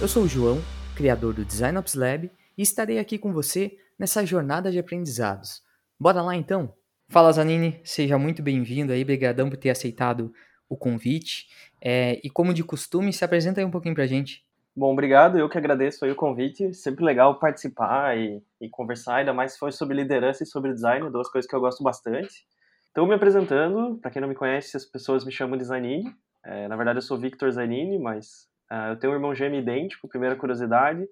[0.00, 0.56] Eu sou o João,
[0.96, 5.62] criador do Design Ops Lab, e estarei aqui com você nessa jornada de aprendizados.
[6.00, 6.72] Bora lá então?
[7.06, 10.32] Fala Zanini, seja muito bem-vindo aí, brigadão por ter aceitado
[10.70, 11.48] o convite.
[11.82, 14.42] É, e como de costume, se apresenta aí um pouquinho pra gente.
[14.74, 19.34] Bom, obrigado, eu que agradeço aí o convite, sempre legal participar e, e conversar, ainda
[19.34, 22.46] mais se for sobre liderança e sobre design, duas coisas que eu gosto bastante.
[22.90, 26.10] Então, me apresentando, para quem não me conhece, as pessoas me chamam de Zanini,
[26.42, 30.08] é, na verdade eu sou Victor Zanini, mas uh, eu tenho um irmão gêmeo idêntico,
[30.08, 31.06] primeira curiosidade,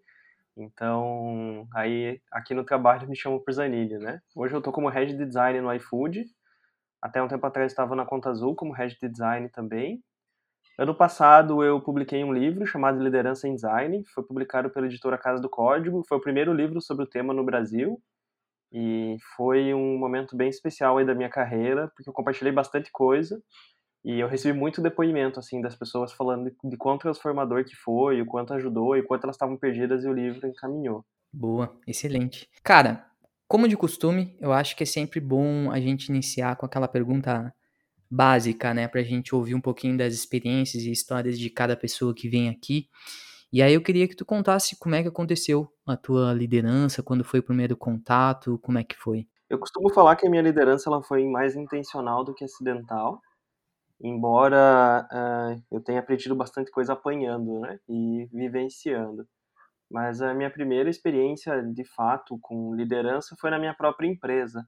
[0.58, 4.20] então, aí aqui no trabalho me chamam por Zanini, né?
[4.34, 6.24] Hoje eu tô como head de design no iFood.
[7.00, 10.02] Até um tempo atrás estava na Conta Azul como head de design também.
[10.76, 15.40] Ano passado eu publiquei um livro chamado Liderança em Design, foi publicado pela editora Casa
[15.40, 18.00] do Código, foi o primeiro livro sobre o tema no Brasil
[18.72, 23.40] e foi um momento bem especial aí da minha carreira, porque eu compartilhei bastante coisa
[24.04, 28.26] e eu recebi muito depoimento, assim, das pessoas falando de, quão transformador que foi, o
[28.26, 31.04] quanto ajudou e o quanto elas estavam perdidas e o livro encaminhou.
[31.32, 32.48] Boa, excelente.
[32.62, 33.04] Cara,
[33.46, 37.52] como de costume, eu acho que é sempre bom a gente iniciar com aquela pergunta
[38.10, 42.28] básica, né, pra gente ouvir um pouquinho das experiências e histórias de cada pessoa que
[42.28, 42.88] vem aqui.
[43.52, 47.24] E aí eu queria que tu contasse como é que aconteceu a tua liderança, quando
[47.24, 49.26] foi o primeiro contato, como é que foi?
[49.48, 53.20] Eu costumo falar que a minha liderança ela foi mais intencional do que acidental
[54.00, 59.26] embora uh, eu tenha aprendido bastante coisa apanhando, né, e vivenciando.
[59.90, 64.66] Mas a minha primeira experiência, de fato, com liderança foi na minha própria empresa.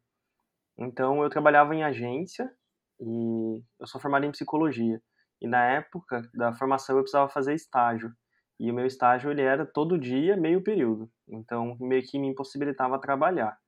[0.79, 2.51] Então, eu trabalhava em agência
[2.99, 5.01] e eu sou formado em psicologia.
[5.41, 8.13] E na época da formação eu precisava fazer estágio.
[8.59, 11.11] E o meu estágio ele era todo dia, meio período.
[11.29, 13.59] Então, meio que me impossibilitava trabalhar.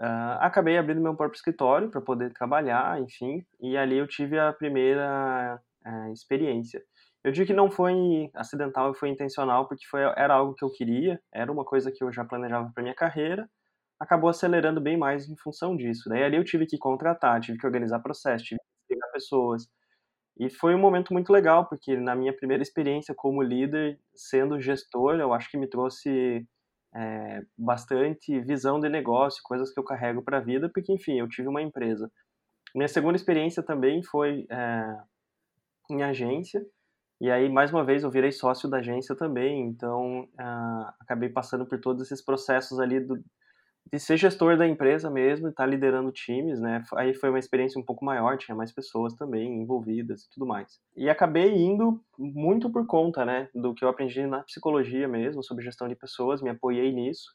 [0.00, 4.52] Uh, acabei abrindo meu próprio escritório para poder trabalhar, enfim, e ali eu tive a
[4.52, 6.80] primeira uh, experiência.
[7.24, 11.20] Eu digo que não foi acidental, foi intencional, porque foi, era algo que eu queria,
[11.32, 13.48] era uma coisa que eu já planejava para minha carreira,
[13.98, 16.08] acabou acelerando bem mais em função disso.
[16.08, 19.68] Daí ali eu tive que contratar, tive que organizar processo, tive que pegar pessoas.
[20.38, 25.16] E foi um momento muito legal, porque na minha primeira experiência como líder, sendo gestor,
[25.16, 26.46] eu acho que me trouxe
[26.98, 31.28] é, bastante visão de negócio, coisas que eu carrego para a vida, porque, enfim, eu
[31.28, 32.10] tive uma empresa.
[32.74, 34.96] Minha segunda experiência também foi é,
[35.90, 36.64] em agência,
[37.20, 41.66] e aí, mais uma vez, eu virei sócio da agência também, então uh, acabei passando
[41.66, 43.20] por todos esses processos ali do,
[43.90, 46.82] de ser gestor da empresa mesmo estar tá liderando times, né?
[46.96, 50.80] Aí foi uma experiência um pouco maior, tinha mais pessoas também envolvidas e tudo mais.
[50.96, 55.64] E acabei indo muito por conta, né, do que eu aprendi na psicologia mesmo, sobre
[55.64, 57.32] gestão de pessoas, me apoiei nisso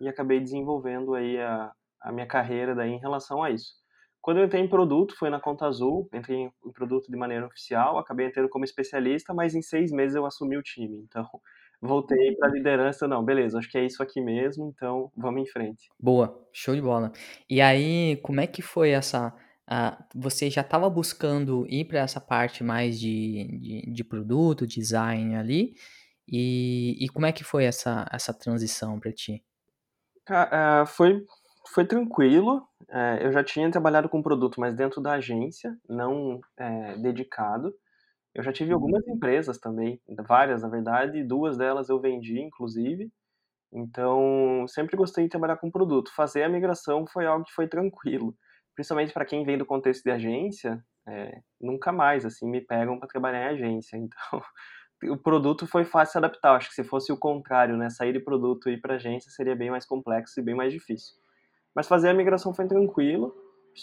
[0.00, 3.74] e acabei desenvolvendo aí a, a minha carreira daí em relação a isso.
[4.22, 7.98] Quando eu entrei em produto, foi na Conta Azul, entrei em produto de maneira oficial,
[7.98, 11.26] acabei entrando como especialista, mas em seis meses eu assumi o time, então
[11.80, 15.46] voltei para a liderança, não, beleza, acho que é isso aqui mesmo, então vamos em
[15.46, 15.88] frente.
[15.98, 17.10] Boa, show de bola.
[17.48, 19.34] E aí, como é que foi essa.
[19.70, 25.36] Uh, você já estava buscando ir para essa parte mais de, de, de, produto, design
[25.36, 25.74] ali?
[26.26, 29.44] E, e como é que foi essa, essa transição para ti?
[30.28, 31.24] Uh, foi,
[31.72, 32.56] foi tranquilo.
[32.88, 37.72] Uh, eu já tinha trabalhado com produto, mas dentro da agência, não é, dedicado.
[38.34, 43.10] Eu já tive algumas empresas também, várias na verdade, duas delas eu vendi inclusive.
[43.72, 46.12] Então, sempre gostei de trabalhar com produto.
[46.14, 48.34] Fazer a migração foi algo que foi tranquilo,
[48.74, 53.08] principalmente para quem vem do contexto de agência, é, nunca mais assim me pegam para
[53.08, 53.98] trabalhar em agência.
[55.02, 56.56] Então, o produto foi fácil adaptar.
[56.56, 59.56] Acho que se fosse o contrário, né, sair de produto e ir para agência seria
[59.56, 61.14] bem mais complexo e bem mais difícil.
[61.74, 63.34] Mas fazer a migração foi tranquilo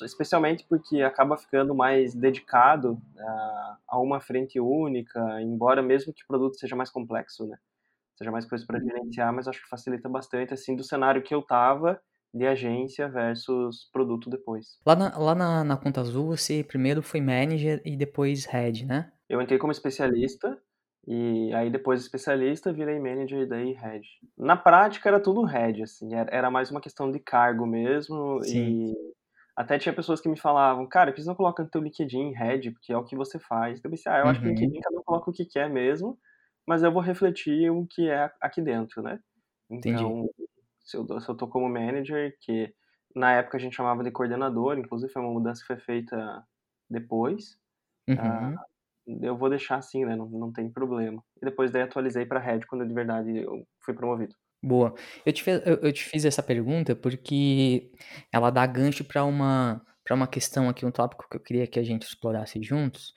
[0.02, 6.28] especialmente porque acaba ficando mais dedicado a, a uma frente única, embora mesmo que o
[6.28, 7.58] produto seja mais complexo, né?
[8.18, 8.86] Seja mais coisa para uhum.
[8.86, 12.02] gerenciar, mas acho que facilita bastante, assim, do cenário que eu tava
[12.34, 14.80] de agência versus produto depois.
[14.86, 19.12] Lá na, lá na, na Conta Azul, você primeiro foi manager e depois head, né?
[19.30, 20.58] Eu entrei como especialista,
[21.08, 24.06] e aí depois especialista, virei manager e daí head.
[24.38, 28.92] Na prática era tudo head, assim, era mais uma questão de cargo mesmo Sim.
[28.92, 29.17] e
[29.58, 32.32] até tinha pessoas que me falavam, cara, por que você não coloca no teu LinkedIn
[32.32, 33.84] Red, porque é o que você faz?
[33.84, 34.30] Eu pensei, ah, eu uhum.
[34.30, 36.16] acho que no LinkedIn cada um coloca o que quer mesmo,
[36.68, 39.20] mas eu vou refletir o que é aqui dentro, né?
[39.68, 40.30] Então,
[40.80, 42.72] se eu, se eu tô como manager, que
[43.16, 46.46] na época a gente chamava de coordenador, inclusive foi uma mudança que foi feita
[46.88, 47.58] depois,
[48.08, 48.54] uhum.
[48.54, 50.16] uh, eu vou deixar assim, né?
[50.16, 51.24] Não, não tem problema.
[51.42, 54.36] E depois daí atualizei para Red quando de verdade eu fui promovido.
[54.62, 54.94] Boa.
[55.26, 57.92] Eu te, eu, eu te fiz essa pergunta porque
[58.32, 61.80] ela dá gancho para uma, para uma questão aqui, um tópico que eu queria que
[61.80, 63.14] a gente explorasse juntos,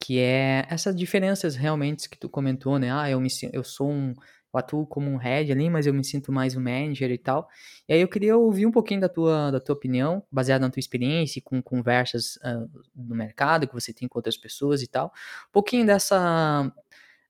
[0.00, 2.92] que é essas diferenças realmente que tu comentou, né?
[2.92, 4.14] Ah, eu, me, eu sou um.
[4.52, 7.48] Eu atuo como um head ali, mas eu me sinto mais um manager e tal.
[7.88, 10.78] E aí eu queria ouvir um pouquinho da tua, da tua opinião, baseada na tua
[10.78, 15.06] experiência e com conversas uh, no mercado que você tem com outras pessoas e tal.
[15.48, 16.72] Um pouquinho dessa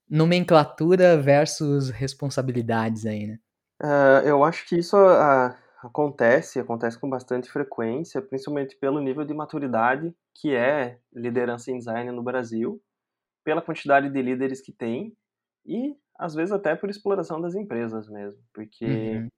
[0.08, 3.38] nomenclatura versus responsabilidades aí, né?
[3.82, 9.35] Uh, eu acho que isso uh, acontece, acontece com bastante frequência, principalmente pelo nível de
[9.35, 12.81] maturidade que é liderança em design no Brasil,
[13.44, 15.17] pela quantidade de líderes que tem
[15.65, 19.29] e às vezes até por exploração das empresas mesmo, porque uhum.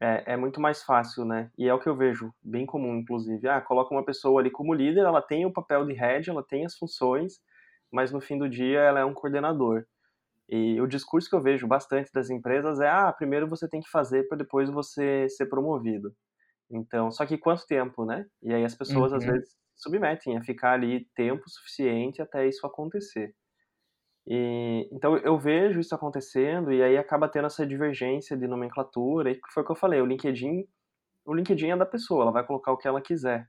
[0.00, 1.50] é, é, muito mais fácil, né?
[1.56, 3.46] E é o que eu vejo, bem comum, inclusive.
[3.48, 6.64] Ah, coloca uma pessoa ali como líder, ela tem o papel de head, ela tem
[6.64, 7.40] as funções,
[7.90, 9.84] mas no fim do dia ela é um coordenador.
[10.48, 13.90] E o discurso que eu vejo bastante das empresas é: ah, primeiro você tem que
[13.90, 16.12] fazer para depois você ser promovido.
[16.70, 18.26] Então, só que quanto tempo, né?
[18.42, 19.18] E aí as pessoas uhum.
[19.18, 23.34] às vezes submetem a ficar ali tempo suficiente até isso acontecer.
[24.26, 29.40] E, então eu vejo isso acontecendo e aí acaba tendo essa divergência de nomenclatura, e
[29.54, 30.64] foi o que eu falei, o LinkedIn,
[31.24, 33.48] o LinkedIn é da pessoa, ela vai colocar o que ela quiser.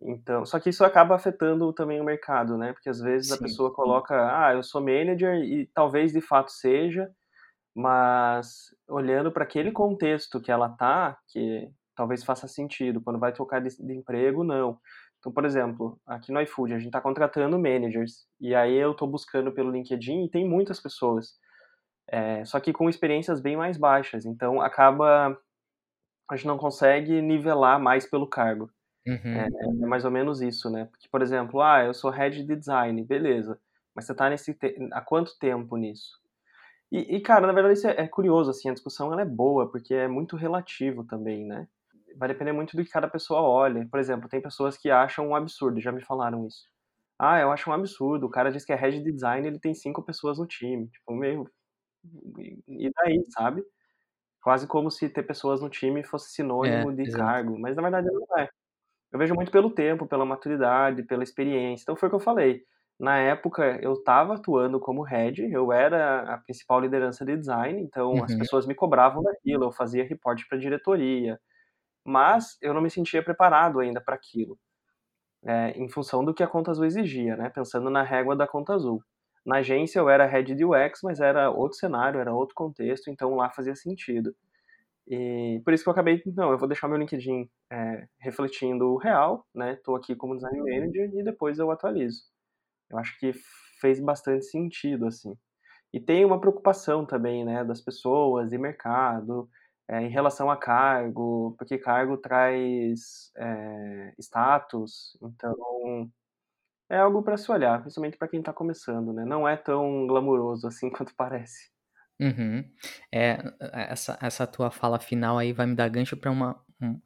[0.00, 2.72] Então, só que isso acaba afetando também o mercado, né?
[2.72, 3.34] Porque às vezes Sim.
[3.34, 7.10] a pessoa coloca, ah, eu sou manager e talvez de fato seja,
[7.74, 13.60] mas olhando para aquele contexto que ela tá, que talvez faça sentido, quando vai trocar
[13.60, 14.78] de, de emprego, não.
[15.18, 19.08] Então, por exemplo, aqui no iFood a gente está contratando managers e aí eu estou
[19.08, 21.38] buscando pelo LinkedIn e tem muitas pessoas,
[22.08, 24.26] é, só que com experiências bem mais baixas.
[24.26, 25.36] Então acaba
[26.30, 28.70] a gente não consegue nivelar mais pelo cargo.
[29.06, 29.36] Uhum.
[29.36, 30.86] É, é, mais ou menos isso, né?
[30.86, 33.58] Porque, por exemplo, ah, eu sou head de design, beleza.
[33.94, 34.76] Mas você tá nesse te...
[34.92, 36.18] há quanto tempo nisso?
[36.90, 39.70] E, e, cara, na verdade isso é, é, curioso, assim, a discussão ela é boa,
[39.70, 41.68] porque é muito relativo também, né?
[42.16, 43.86] Vai depender muito do que cada pessoa olha.
[43.90, 46.68] Por exemplo, tem pessoas que acham um absurdo, já me falaram isso.
[47.18, 49.74] Ah, eu acho um absurdo, o cara diz que é head de design ele tem
[49.74, 50.88] cinco pessoas no time.
[50.88, 51.50] Tipo, meio...
[52.68, 53.64] E daí, sabe?
[54.42, 57.24] Quase como se ter pessoas no time fosse sinônimo é, de exato.
[57.24, 58.48] cargo, mas na verdade não é.
[59.14, 61.84] Eu vejo muito pelo tempo, pela maturidade, pela experiência.
[61.84, 62.64] Então foi o que eu falei.
[62.98, 68.10] Na época eu estava atuando como head, eu era a principal liderança de design, então
[68.10, 68.24] uhum.
[68.24, 71.40] as pessoas me cobravam daquilo, eu fazia reporte para a diretoria,
[72.04, 74.58] mas eu não me sentia preparado ainda para aquilo,
[75.44, 77.50] é, em função do que a Conta Azul exigia, né?
[77.50, 79.00] Pensando na régua da Conta Azul.
[79.46, 83.36] Na agência eu era head de UX, mas era outro cenário, era outro contexto, então
[83.36, 84.34] lá fazia sentido.
[85.06, 88.96] E por isso que eu acabei, não, eu vou deixar meu LinkedIn é, refletindo o
[88.96, 89.74] real, né?
[89.74, 90.66] Estou aqui como design uhum.
[90.66, 92.22] manager e depois eu atualizo.
[92.90, 93.32] Eu acho que
[93.80, 95.36] fez bastante sentido, assim.
[95.92, 99.48] E tem uma preocupação também, né, das pessoas e mercado
[99.88, 106.10] é, em relação a cargo, porque cargo traz é, status, então
[106.90, 109.24] é algo para se olhar, principalmente para quem está começando, né?
[109.24, 111.72] Não é tão glamuroso assim quanto parece.
[112.20, 112.64] Uhum.
[113.12, 113.38] É,
[113.72, 117.00] essa, essa tua fala final aí vai me dar gancho para uma, um,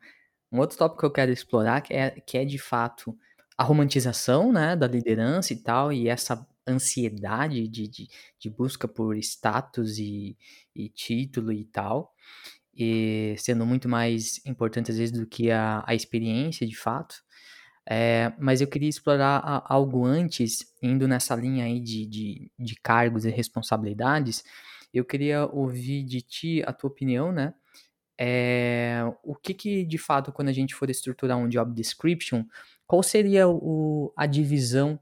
[0.51, 3.17] um outro tópico que eu quero explorar, que é, que é de fato
[3.57, 8.09] a romantização né, da liderança e tal, e essa ansiedade de, de,
[8.39, 10.37] de busca por status e,
[10.75, 12.15] e título e tal,
[12.75, 17.17] e sendo muito mais importante às vezes do que a, a experiência de fato.
[17.91, 22.75] É, mas eu queria explorar a, algo antes, indo nessa linha aí de, de, de
[22.77, 24.45] cargos e responsabilidades,
[24.93, 27.55] eu queria ouvir de ti a tua opinião, né?
[28.21, 32.45] É, o que que, de fato, quando a gente for estruturar um job description,
[32.87, 34.99] qual seria o, a divisão?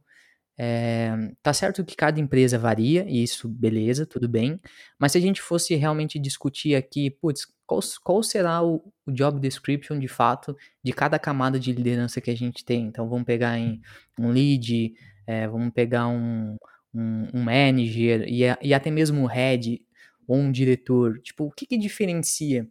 [0.58, 4.58] É, tá certo que cada empresa varia, e isso, beleza, tudo bem,
[4.99, 9.38] mas se a gente fosse realmente discutir aqui, putz, qual, qual será o, o, job
[9.38, 12.87] description de fato de cada camada de liderança que a gente tem?
[12.87, 13.82] Então, vamos pegar em
[14.18, 14.94] um lead,
[15.26, 16.56] é, vamos pegar um,
[16.94, 19.82] um, um manager e, e, até mesmo um head
[20.26, 21.20] ou um diretor?
[21.20, 22.66] Tipo, o que, que diferencia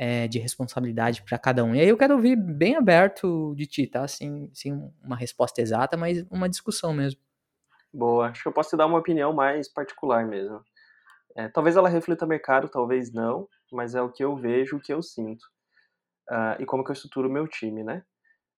[0.00, 1.74] é, de responsabilidade para cada um?
[1.74, 4.08] E aí eu quero ouvir bem aberto de ti, tá?
[4.08, 4.72] Sem, sem
[5.04, 7.20] uma resposta exata, mas uma discussão mesmo.
[7.92, 10.64] Boa, acho que eu posso te dar uma opinião mais particular mesmo.
[11.36, 14.90] É, talvez ela reflita mercado, talvez não, mas é o que eu vejo, o que
[14.90, 15.44] eu sinto.
[16.30, 18.02] Uh, e como que eu estruturo o meu time, né?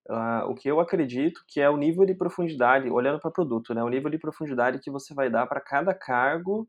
[0.09, 3.83] Uh, o que eu acredito que é o nível de profundidade, olhando para produto, né,
[3.83, 6.69] o nível de profundidade que você vai dar para cada cargo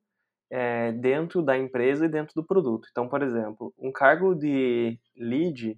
[0.56, 2.88] é, dentro da empresa e dentro do produto.
[2.92, 5.76] Então, por exemplo, um cargo de lead,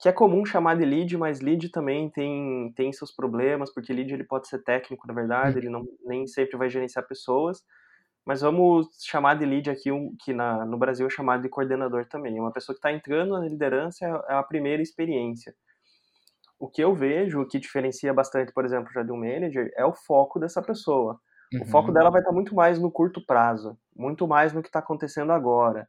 [0.00, 4.14] que é comum chamar de lead, mas lead também tem, tem seus problemas, porque lead
[4.14, 7.64] ele pode ser técnico, na verdade, ele não, nem sempre vai gerenciar pessoas,
[8.24, 12.06] mas vamos chamar de lead aqui, um, que na, no Brasil é chamado de coordenador
[12.06, 12.38] também.
[12.38, 15.52] É uma pessoa que está entrando na liderança, é a primeira experiência
[16.60, 19.84] o que eu vejo, o que diferencia bastante, por exemplo, já de um manager, é
[19.84, 21.20] o foco dessa pessoa.
[21.52, 21.62] Uhum.
[21.62, 21.94] O foco uhum.
[21.94, 25.88] dela vai estar muito mais no curto prazo, muito mais no que está acontecendo agora.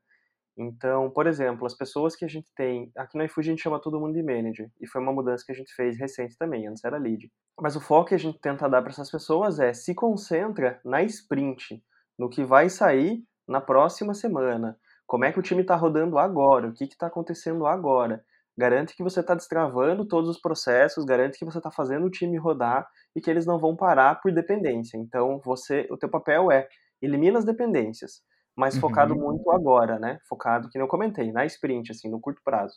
[0.56, 3.82] Então, por exemplo, as pessoas que a gente tem, aqui no iFood a gente chama
[3.82, 6.84] todo mundo de manager, e foi uma mudança que a gente fez recente também, antes
[6.84, 7.32] era lead.
[7.60, 11.02] Mas o foco que a gente tenta dar para essas pessoas é se concentra na
[11.04, 11.84] sprint,
[12.18, 14.78] no que vai sair na próxima semana.
[15.08, 16.68] Como é que o time está rodando agora?
[16.68, 18.24] O que está acontecendo agora?
[18.58, 22.38] Garante que você está destravando todos os processos, garante que você está fazendo o time
[22.38, 24.98] rodar e que eles não vão parar por dependência.
[24.98, 26.68] Então, você, o teu papel é
[27.02, 28.22] elimina as dependências
[28.56, 29.22] mas focado uhum.
[29.22, 30.20] muito agora, né?
[30.28, 32.76] Focado, que eu comentei, na sprint, assim, no curto prazo.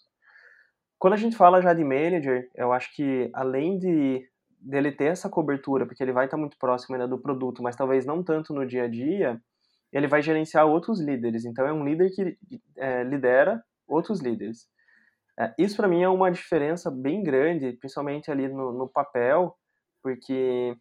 [0.99, 4.27] Quando a gente fala já de manager, eu acho que além de
[4.59, 8.07] dele ter essa cobertura, porque ele vai estar muito próximo ainda do produto, mas talvez
[8.07, 9.41] não tanto no dia a dia,
[9.93, 11.45] ele vai gerenciar outros líderes.
[11.45, 12.39] Então é um líder que
[12.77, 14.67] é, lidera outros líderes.
[15.39, 19.57] É, isso para mim é uma diferença bem grande, principalmente ali no, no papel,
[20.03, 20.77] porque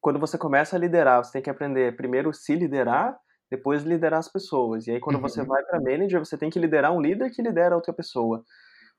[0.00, 3.16] quando você começa a liderar, você tem que aprender primeiro se liderar
[3.52, 4.86] depois liderar as pessoas.
[4.86, 5.22] E aí, quando uhum.
[5.22, 8.42] você vai para manager, você tem que liderar um líder que lidera outra pessoa.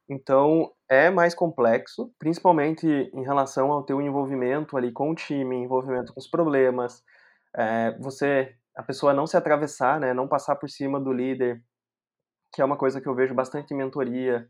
[0.07, 6.13] Então, é mais complexo, principalmente em relação ao teu envolvimento ali com o time, envolvimento
[6.13, 7.01] com os problemas,
[7.55, 11.59] é, você, a pessoa não se atravessar, né, não passar por cima do líder,
[12.53, 14.47] que é uma coisa que eu vejo bastante em mentoria,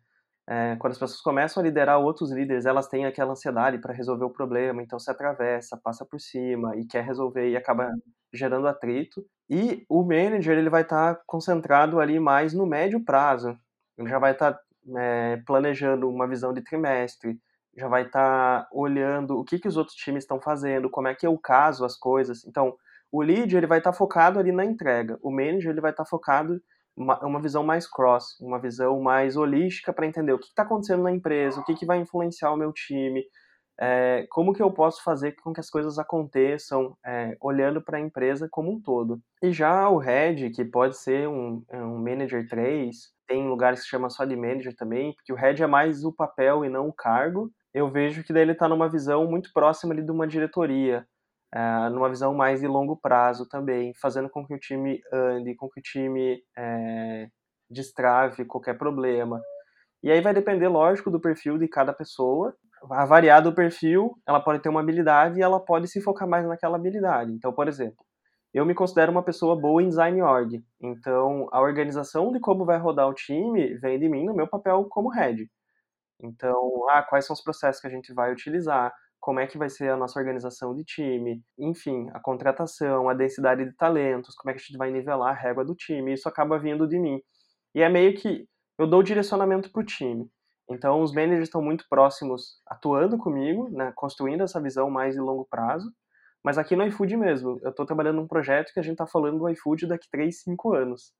[0.48, 4.26] é, quando as pessoas começam a liderar outros líderes, elas têm aquela ansiedade para resolver
[4.26, 7.90] o problema, então se atravessa, passa por cima e quer resolver e acaba
[8.34, 9.26] gerando atrito.
[9.50, 13.58] E o manager ele vai estar tá concentrado ali mais no médio prazo,
[13.98, 14.60] ele já vai estar tá,
[14.98, 17.40] é, planejando uma visão de trimestre,
[17.78, 21.16] já vai estar tá olhando o que, que os outros times estão fazendo, como é
[21.16, 22.44] que é o caso, as coisas.
[22.46, 22.76] Então,
[23.10, 26.04] o lead ele vai estar tá focado ali na entrega, o manager ele vai estar
[26.04, 26.62] tá focado
[26.96, 31.04] uma, uma visão mais cross, uma visão mais holística para entender o que está acontecendo
[31.04, 33.24] na empresa, o que, que vai influenciar o meu time,
[33.80, 38.02] é, como que eu posso fazer com que as coisas aconteçam, é, olhando para a
[38.02, 39.20] empresa como um todo.
[39.42, 42.96] E já o head, que pode ser um, é, um manager 3,
[43.28, 46.14] tem lugares que se chama só de manager também, porque o head é mais o
[46.14, 47.52] papel e não o cargo.
[47.74, 51.08] Eu vejo que daí ele está numa visão muito próxima ali de uma diretoria,
[51.54, 55.70] é, numa visão mais de longo prazo também, fazendo com que o time ande, com
[55.70, 57.28] que o time é,
[57.70, 59.42] destrave qualquer problema.
[60.02, 62.56] E aí vai depender, lógico, do perfil de cada pessoa.
[62.92, 66.46] A variar do perfil, ela pode ter uma habilidade e ela pode se focar mais
[66.46, 67.32] naquela habilidade.
[67.32, 68.04] Então, por exemplo,
[68.54, 70.64] eu me considero uma pessoa boa em design org.
[70.82, 74.86] Então, a organização de como vai rodar o time vem de mim no meu papel
[74.90, 75.50] como head.
[76.22, 78.94] Então, ah, quais são os processos que a gente vai utilizar?
[79.24, 83.64] Como é que vai ser a nossa organização de time, enfim, a contratação, a densidade
[83.64, 86.60] de talentos, como é que a gente vai nivelar a régua do time, isso acaba
[86.60, 87.22] vindo de mim.
[87.74, 88.46] E é meio que
[88.78, 90.30] eu dou direcionamento para o time.
[90.70, 95.48] Então, os managers estão muito próximos, atuando comigo, né, construindo essa visão mais de longo
[95.50, 95.90] prazo.
[96.44, 99.40] Mas aqui no iFood mesmo, eu estou trabalhando num projeto que a gente está falando
[99.40, 101.14] do iFood daqui 3, 5 anos.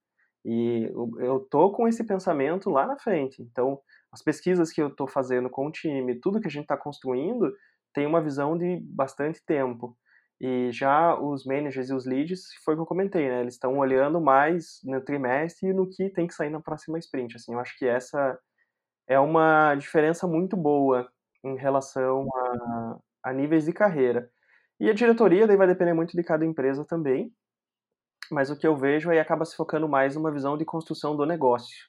[0.44, 3.40] E eu estou com esse pensamento lá na frente.
[3.40, 3.80] Então,
[4.12, 7.50] as pesquisas que eu estou fazendo com o time, tudo que a gente está construindo,
[7.94, 9.96] tem uma visão de bastante tempo.
[10.40, 13.40] E já os managers e os leads, foi o que eu comentei, né?
[13.40, 17.36] Eles estão olhando mais no trimestre e no que tem que sair na próxima sprint.
[17.36, 18.38] Assim, eu acho que essa
[19.08, 21.08] é uma diferença muito boa
[21.44, 24.28] em relação a, a níveis de carreira.
[24.80, 27.32] E a diretoria daí vai depender muito de cada empresa também,
[28.30, 31.24] mas o que eu vejo aí acaba se focando mais numa visão de construção do
[31.24, 31.86] negócio.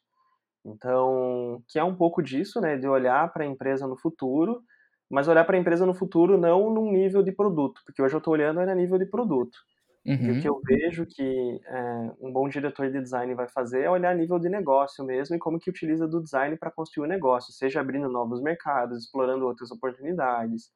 [0.63, 4.61] Então, que é um pouco disso, né, de olhar para a empresa no futuro
[5.09, 8.19] mas olhar para a empresa no futuro não num nível de produto, porque hoje eu
[8.19, 9.57] estou olhando é nível de produto.
[10.05, 10.13] Uhum.
[10.13, 10.41] E o uhum.
[10.41, 14.15] que eu vejo que é, um bom diretor de design vai fazer é olhar a
[14.15, 17.81] nível de negócio mesmo e como que utiliza do design para construir o negócio, seja
[17.81, 20.69] abrindo novos mercados, explorando outras oportunidades,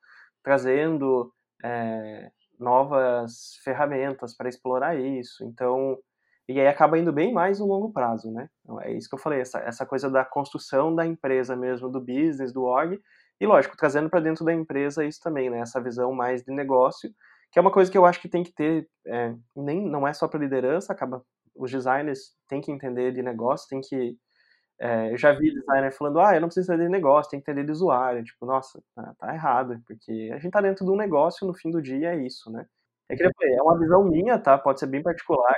[0.44, 1.32] trazendo
[1.64, 5.44] é, novas ferramentas para explorar isso.
[5.46, 5.98] Então,
[6.48, 8.50] e aí acaba indo bem mais no longo prazo, né?
[8.64, 12.00] Então, é isso que eu falei, essa, essa coisa da construção da empresa mesmo, do
[12.00, 13.00] business, do org,
[13.40, 15.60] e lógico, trazendo para dentro da empresa isso também, né?
[15.60, 17.12] Essa visão mais de negócio,
[17.52, 20.14] que é uma coisa que eu acho que tem que ter, é, nem não é
[20.14, 21.24] só para liderança, acaba
[21.56, 24.18] os designers têm que entender de negócio, tem que
[24.80, 27.52] é, eu já vi designer falando, ah, eu não preciso entender de negócio, tem que
[27.52, 28.24] entender de usuário.
[28.24, 31.70] Tipo, nossa, tá, tá, errado, porque a gente tá dentro de um negócio, no fim
[31.70, 32.66] do dia é isso, né?
[33.10, 34.58] É que é uma visão minha, tá?
[34.58, 35.54] Pode ser bem particular,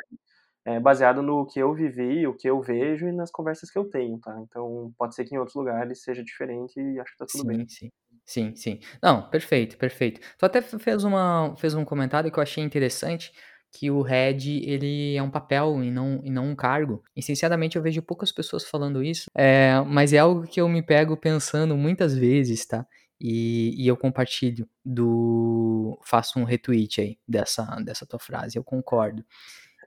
[0.66, 3.86] é, baseado no que eu vivi, o que eu vejo e nas conversas que eu
[3.86, 4.40] tenho, tá?
[4.42, 7.48] Então, pode ser que em outros lugares seja diferente e acho que tá tudo sim,
[7.48, 7.68] bem.
[7.68, 7.92] Sim,
[8.26, 8.80] sim, sim.
[9.02, 10.22] Não, perfeito, perfeito.
[10.38, 13.32] Tu até fez, uma, fez um comentário que eu achei interessante,
[13.72, 17.04] que o head, ele é um papel e não, e não um cargo.
[17.16, 20.84] E, sinceramente, eu vejo poucas pessoas falando isso, é, mas é algo que eu me
[20.84, 22.86] pego pensando muitas vezes, tá?
[23.22, 26.00] e, e eu compartilho do.
[26.04, 29.24] faço um retweet aí dessa, dessa tua frase, eu concordo.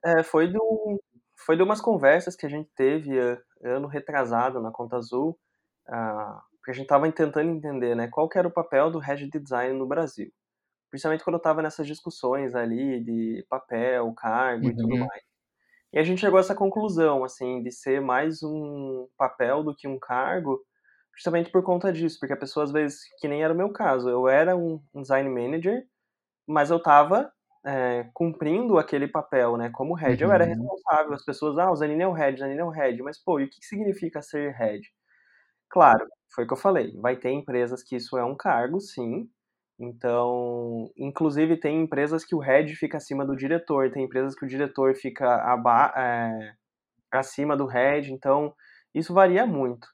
[0.04, 1.00] É, foi do,
[1.44, 5.38] foi de umas conversas que a gente teve eh, ano retrasado na Conta Azul,
[5.88, 9.28] uh, porque a gente estava tentando entender né, qual que era o papel do Head
[9.30, 10.30] Design no Brasil.
[10.90, 14.70] Principalmente quando eu estava nessas discussões ali de papel, cargo uhum.
[14.70, 15.06] e tudo uhum.
[15.06, 15.22] mais.
[15.92, 19.86] E a gente chegou a essa conclusão, assim, de ser mais um papel do que
[19.86, 20.60] um cargo,
[21.14, 24.08] justamente por conta disso, porque a pessoa às vezes, que nem era o meu caso,
[24.08, 25.86] eu era um design manager,
[26.46, 27.32] mas eu estava
[27.64, 29.70] é, cumprindo aquele papel, né?
[29.70, 30.30] Como head, uhum.
[30.30, 30.50] eu era uhum.
[30.50, 31.14] responsável.
[31.14, 33.02] As pessoas, ah, o Zanini é o head, o Zanini é o head.
[33.02, 34.82] Mas, pô, e o que significa ser head?
[35.68, 36.92] Claro, foi o que eu falei.
[37.00, 39.28] Vai ter empresas que isso é um cargo, sim.
[39.78, 44.48] Então, inclusive tem empresas que o head fica acima do diretor, tem empresas que o
[44.48, 45.42] diretor fica
[45.96, 46.52] é,
[47.10, 48.12] acima do head.
[48.12, 48.54] Então,
[48.94, 49.88] isso varia muito.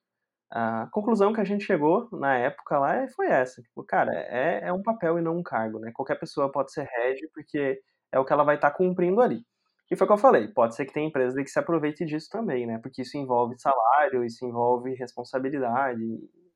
[0.50, 3.62] A conclusão que a gente chegou na época lá foi essa.
[3.62, 5.92] Tipo, cara, é, é um papel e não um cargo, né?
[5.94, 7.80] Qualquer pessoa pode ser head porque
[8.12, 9.44] é o que ela vai estar tá cumprindo ali.
[9.90, 12.28] E foi o que eu falei, pode ser que tenha empresas que se aproveite disso
[12.30, 12.78] também, né?
[12.82, 16.00] Porque isso envolve salário, isso envolve responsabilidade,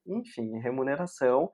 [0.07, 1.51] enfim, remuneração,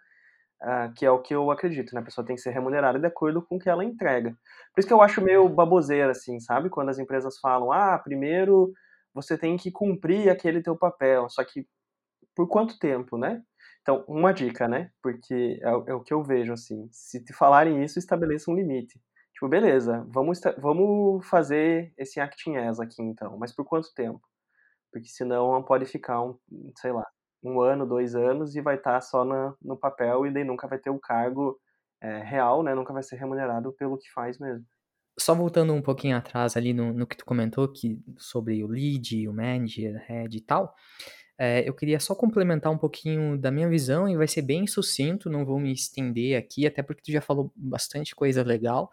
[0.62, 2.00] uh, que é o que eu acredito, né?
[2.00, 4.30] A pessoa tem que ser remunerada de acordo com o que ela entrega.
[4.74, 6.68] Por isso que eu acho meio baboseira, assim, sabe?
[6.70, 8.72] Quando as empresas falam, ah, primeiro
[9.14, 11.66] você tem que cumprir aquele teu papel, só que
[12.34, 13.42] por quanto tempo, né?
[13.82, 14.90] Então, uma dica, né?
[15.02, 16.88] Porque é, é o que eu vejo, assim.
[16.92, 19.00] Se te falarem isso, estabeleça um limite.
[19.32, 23.38] Tipo, beleza, vamos, vamos fazer esse acting as aqui, então.
[23.38, 24.20] Mas por quanto tempo?
[24.92, 26.38] Porque senão pode ficar, um,
[26.76, 27.06] sei lá,
[27.42, 30.68] um ano, dois anos e vai estar tá só na, no papel e daí nunca
[30.68, 31.58] vai ter o cargo
[32.02, 32.74] é, real, né?
[32.74, 34.64] Nunca vai ser remunerado pelo que faz mesmo.
[35.18, 39.28] Só voltando um pouquinho atrás ali no, no que tu comentou que, sobre o lead,
[39.28, 40.74] o manager, head e tal,
[41.42, 45.30] é, eu queria só complementar um pouquinho da minha visão e vai ser bem sucinto,
[45.30, 48.92] não vou me estender aqui, até porque tu já falou bastante coisa legal.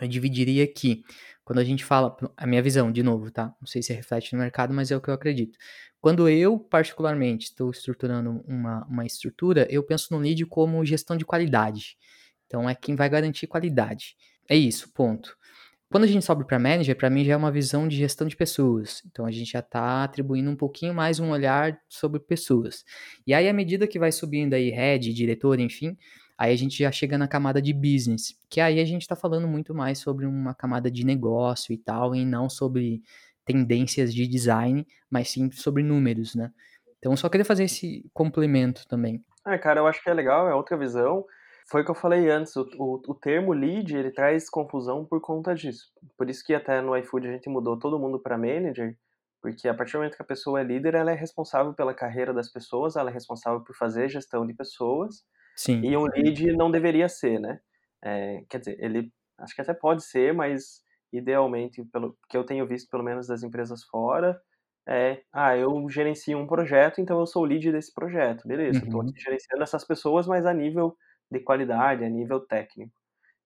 [0.00, 1.04] Eu dividiria aqui,
[1.44, 3.54] quando a gente fala, a minha visão, de novo, tá?
[3.60, 5.58] Não sei se reflete no mercado, mas é o que eu acredito.
[6.00, 11.26] Quando eu, particularmente, estou estruturando uma, uma estrutura, eu penso no lead como gestão de
[11.26, 11.98] qualidade.
[12.46, 14.16] Então, é quem vai garantir qualidade.
[14.48, 15.36] É isso, ponto.
[15.90, 18.36] Quando a gente sobe para manager, para mim já é uma visão de gestão de
[18.36, 19.02] pessoas.
[19.10, 22.84] Então a gente já está atribuindo um pouquinho mais um olhar sobre pessoas.
[23.26, 25.98] E aí, à medida que vai subindo aí head, diretor, enfim,
[26.38, 29.48] aí a gente já chega na camada de business, que aí a gente está falando
[29.48, 33.02] muito mais sobre uma camada de negócio e tal, e não sobre
[33.44, 36.52] tendências de design, mas sim sobre números, né?
[37.00, 39.24] Então, só queria fazer esse complemento também.
[39.44, 41.24] É, cara, eu acho que é legal, é outra visão.
[41.70, 45.20] Foi o que eu falei antes, o, o, o, termo lead, ele traz confusão por
[45.20, 45.86] conta disso.
[46.18, 48.96] Por isso que até no iFood a gente mudou todo mundo para manager,
[49.40, 52.34] porque a partir do momento que a pessoa é líder, ela é responsável pela carreira
[52.34, 55.24] das pessoas, ela é responsável por fazer gestão de pessoas.
[55.54, 55.80] Sim.
[55.84, 57.60] E um lead não deveria ser, né?
[58.02, 62.66] É, quer dizer, ele acho que até pode ser, mas idealmente, pelo que eu tenho
[62.66, 64.40] visto pelo menos das empresas fora,
[64.88, 68.48] é, ah, eu gerencio um projeto, então eu sou o lead desse projeto.
[68.48, 68.86] Beleza, uhum.
[68.86, 70.96] estou aqui gerenciando essas pessoas, mas a nível
[71.30, 72.92] de qualidade, a nível técnico.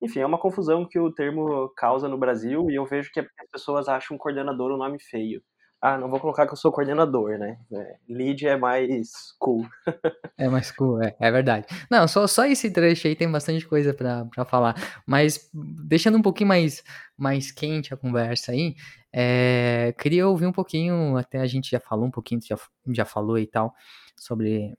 [0.00, 3.50] Enfim, é uma confusão que o termo causa no Brasil e eu vejo que as
[3.50, 5.42] pessoas acham coordenador um nome feio.
[5.80, 7.58] Ah, não vou colocar que eu sou coordenador, né?
[7.70, 9.66] É, lead é mais cool.
[10.38, 11.66] é mais cool, é, é verdade.
[11.90, 14.74] Não, só, só esse trecho aí tem bastante coisa para falar.
[15.06, 16.82] Mas deixando um pouquinho mais,
[17.18, 18.74] mais quente a conversa aí,
[19.12, 22.56] é, queria ouvir um pouquinho, até a gente já falou um pouquinho, já,
[22.88, 23.74] já falou e tal,
[24.18, 24.74] sobre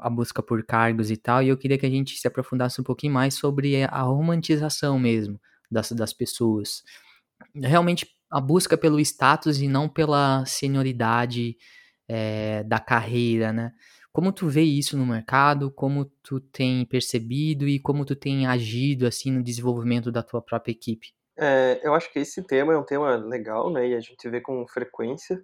[0.00, 2.84] a busca por cargos e tal, e eu queria que a gente se aprofundasse um
[2.84, 6.82] pouquinho mais sobre a romantização mesmo das, das pessoas.
[7.54, 11.56] Realmente a busca pelo status e não pela senioridade
[12.06, 13.72] é, da carreira, né?
[14.12, 19.06] Como tu vê isso no mercado, como tu tem percebido e como tu tem agido
[19.06, 21.12] assim no desenvolvimento da tua própria equipe?
[21.38, 23.88] É, eu acho que esse tema é um tema legal, né?
[23.88, 25.40] E a gente vê com frequência,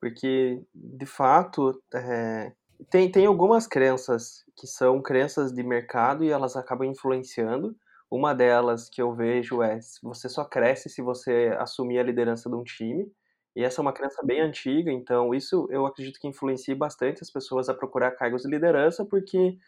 [0.00, 2.52] porque de fato é,
[2.90, 7.76] tem, tem algumas crenças que são crenças de mercado e elas acabam influenciando.
[8.10, 12.56] Uma delas que eu vejo é você só cresce se você assumir a liderança de
[12.56, 13.10] um time.
[13.54, 17.30] E essa é uma crença bem antiga, então isso eu acredito que influencia bastante as
[17.30, 19.58] pessoas a procurar cargos de liderança, porque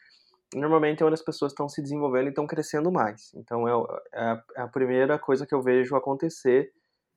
[0.54, 3.32] normalmente é onde as pessoas estão se desenvolvendo e estão crescendo mais.
[3.34, 3.72] Então é,
[4.14, 6.72] é, é a primeira coisa que eu vejo acontecer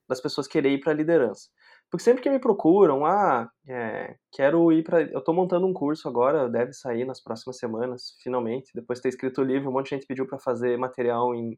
[0.07, 1.49] das pessoas querer ir para a liderança.
[1.89, 5.01] Porque sempre que me procuram, ah, é, quero ir para.
[5.03, 8.71] Eu estou montando um curso agora, deve sair nas próximas semanas, finalmente.
[8.75, 11.57] Depois de ter escrito o livro, um monte de gente pediu para fazer material em,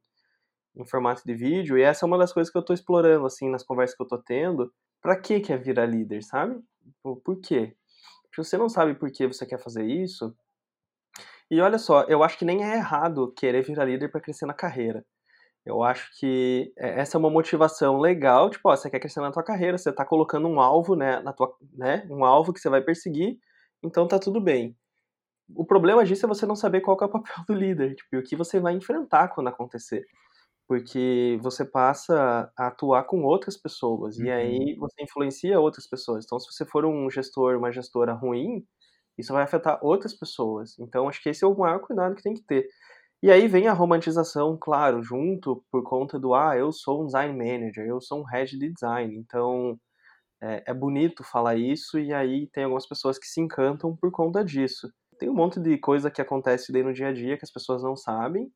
[0.75, 3.49] em formato de vídeo, e essa é uma das coisas que eu estou explorando, assim,
[3.49, 4.73] nas conversas que eu estou tendo.
[5.01, 6.59] Para que quer virar líder, sabe?
[7.03, 7.75] Por quê?
[8.33, 10.35] Se você não sabe por que você quer fazer isso,
[11.49, 14.53] E olha só, eu acho que nem é errado querer virar líder para crescer na
[14.53, 15.05] carreira.
[15.67, 19.31] Eu acho que é, essa é uma motivação legal, tipo, ó, você quer crescer na
[19.31, 22.69] tua carreira, você tá colocando um alvo, né, na tua, né, um alvo que você
[22.69, 23.37] vai perseguir,
[23.83, 24.75] então tá tudo bem.
[25.55, 28.19] O problema disso é você não saber qual é o papel do líder, tipo, e
[28.19, 30.05] o que você vai enfrentar quando acontecer.
[30.67, 34.25] Porque você passa a atuar com outras pessoas, uhum.
[34.25, 36.25] e aí você influencia outras pessoas.
[36.25, 38.65] Então, se você for um gestor, uma gestora ruim,
[39.17, 40.77] isso vai afetar outras pessoas.
[40.79, 42.67] Então, acho que esse é o maior cuidado que tem que ter.
[43.21, 47.33] E aí vem a romantização, claro, junto por conta do ah, eu sou um design
[47.35, 49.15] manager, eu sou um head de design.
[49.17, 49.79] Então
[50.41, 54.43] é, é bonito falar isso e aí tem algumas pessoas que se encantam por conta
[54.45, 54.91] disso.
[55.19, 57.83] Tem um monte de coisa que acontece daí no dia a dia que as pessoas
[57.83, 58.51] não sabem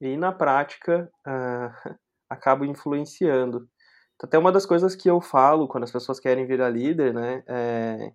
[0.00, 1.96] e na prática uh,
[2.30, 3.68] acaba influenciando.
[4.16, 7.42] Então, até uma das coisas que eu falo quando as pessoas querem virar líder, né,
[7.48, 8.12] é,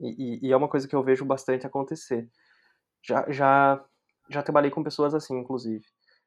[0.00, 2.28] e, e é uma coisa que eu vejo bastante acontecer.
[3.06, 3.84] Já, já
[4.30, 5.84] já trabalhei com pessoas assim, inclusive.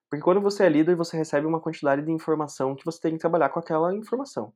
[0.10, 3.19] Porque quando você é líder, você recebe uma quantidade de informação que você tem que
[3.19, 4.53] trabalhar com aquela informação.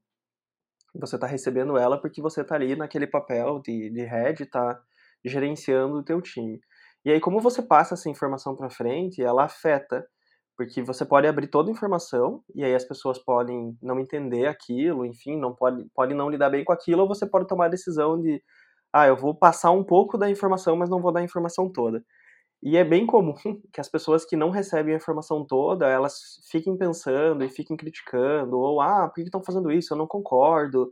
[0.95, 4.81] Você está recebendo ela porque você está ali naquele papel de, de head, está
[5.23, 6.59] gerenciando o teu time.
[7.03, 10.05] E aí, como você passa essa informação para frente, ela afeta,
[10.55, 15.05] porque você pode abrir toda a informação e aí as pessoas podem não entender aquilo,
[15.05, 18.19] enfim, não pode, pode não lidar bem com aquilo, ou você pode tomar a decisão
[18.21, 18.41] de,
[18.93, 22.03] ah, eu vou passar um pouco da informação, mas não vou dar a informação toda.
[22.63, 23.33] E é bem comum
[23.73, 28.57] que as pessoas que não recebem a informação toda, elas fiquem pensando e fiquem criticando,
[28.57, 29.93] ou, ah, por que estão fazendo isso?
[29.93, 30.91] Eu não concordo.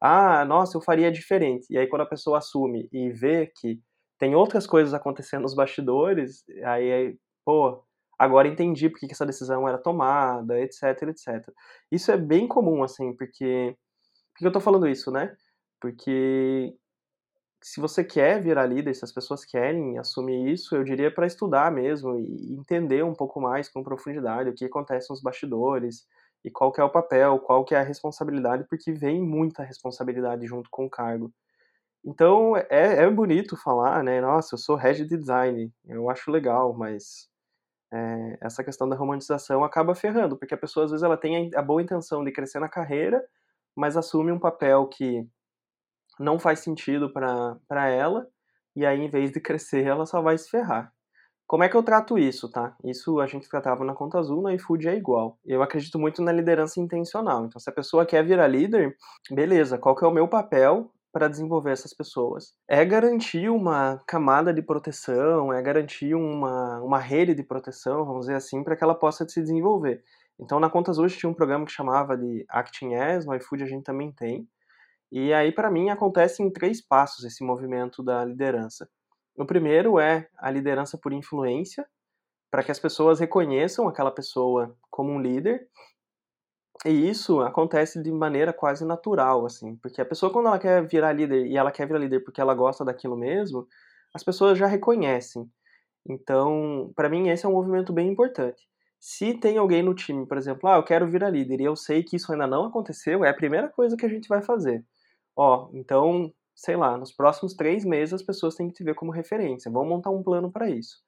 [0.00, 1.66] Ah, nossa, eu faria diferente.
[1.70, 3.80] E aí quando a pessoa assume e vê que
[4.18, 7.82] tem outras coisas acontecendo nos bastidores, aí, pô,
[8.18, 11.46] agora entendi por que essa decisão era tomada, etc, etc.
[11.90, 13.76] Isso é bem comum, assim, porque...
[14.34, 15.36] Por que eu tô falando isso, né?
[15.80, 16.74] Porque
[17.62, 21.70] se você quer virar líder, se as pessoas querem assumir isso, eu diria para estudar
[21.70, 26.06] mesmo e entender um pouco mais com profundidade o que acontece nos bastidores
[26.44, 30.46] e qual que é o papel, qual que é a responsabilidade, porque vem muita responsabilidade
[30.46, 31.30] junto com o cargo.
[32.04, 34.20] Então é, é bonito falar, né?
[34.20, 37.28] Nossa, eu sou head de design, eu acho legal, mas
[37.92, 41.62] é, essa questão da romantização acaba ferrando, porque a pessoa às vezes ela tem a
[41.62, 43.22] boa intenção de crescer na carreira,
[43.76, 45.28] mas assume um papel que
[46.20, 48.26] não faz sentido para ela,
[48.76, 50.92] e aí em vez de crescer, ela só vai se ferrar.
[51.46, 52.76] Como é que eu trato isso, tá?
[52.84, 55.36] Isso a gente tratava na conta azul, na iFood é igual.
[55.44, 57.44] Eu acredito muito na liderança intencional.
[57.44, 58.94] Então, se a pessoa quer virar líder,
[59.28, 62.54] beleza, qual que é o meu papel para desenvolver essas pessoas?
[62.68, 68.36] É garantir uma camada de proteção, é garantir uma, uma rede de proteção, vamos dizer
[68.36, 70.04] assim, para que ela possa se desenvolver.
[70.38, 73.66] Então, na Contas hoje tinha um programa que chamava de Acting As, no iFood a
[73.66, 74.48] gente também tem,
[75.12, 78.88] e aí, para mim, acontece em três passos esse movimento da liderança.
[79.36, 81.84] O primeiro é a liderança por influência,
[82.50, 85.68] para que as pessoas reconheçam aquela pessoa como um líder.
[86.86, 91.12] E isso acontece de maneira quase natural, assim, porque a pessoa quando ela quer virar
[91.12, 93.66] líder e ela quer virar líder porque ela gosta daquilo mesmo,
[94.14, 95.50] as pessoas já reconhecem.
[96.08, 98.62] Então, para mim esse é um movimento bem importante.
[98.98, 102.02] Se tem alguém no time, por exemplo, ah, eu quero virar líder e eu sei
[102.02, 104.84] que isso ainda não aconteceu, é a primeira coisa que a gente vai fazer
[105.40, 109.10] ó, então, sei lá, nos próximos três meses as pessoas têm que te ver como
[109.10, 109.70] referência.
[109.72, 110.98] Vamos montar um plano para isso.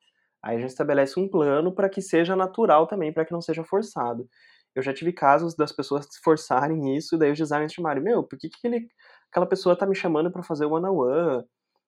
[0.43, 3.63] Aí a gente estabelece um plano para que seja natural também, para que não seja
[3.63, 4.27] forçado.
[4.75, 8.39] Eu já tive casos das pessoas forçarem isso, e daí os designers chamaram, meu, por
[8.39, 8.89] que, que ele,
[9.31, 11.45] aquela pessoa tá me chamando para fazer o one-on-one?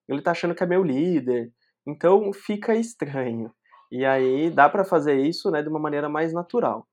[0.07, 1.51] Ele tá achando que é meu líder.
[1.87, 3.51] Então fica estranho.
[3.91, 6.87] E aí dá para fazer isso, né, de uma maneira mais natural.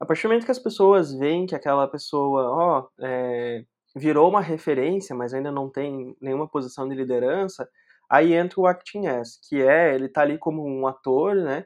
[0.00, 4.40] A partir do momento que as pessoas veem que aquela pessoa, ó, é, virou uma
[4.40, 7.68] referência, mas ainda não tem nenhuma posição de liderança,
[8.10, 11.64] aí entra o acting as, que é ele tá ali como um ator, né,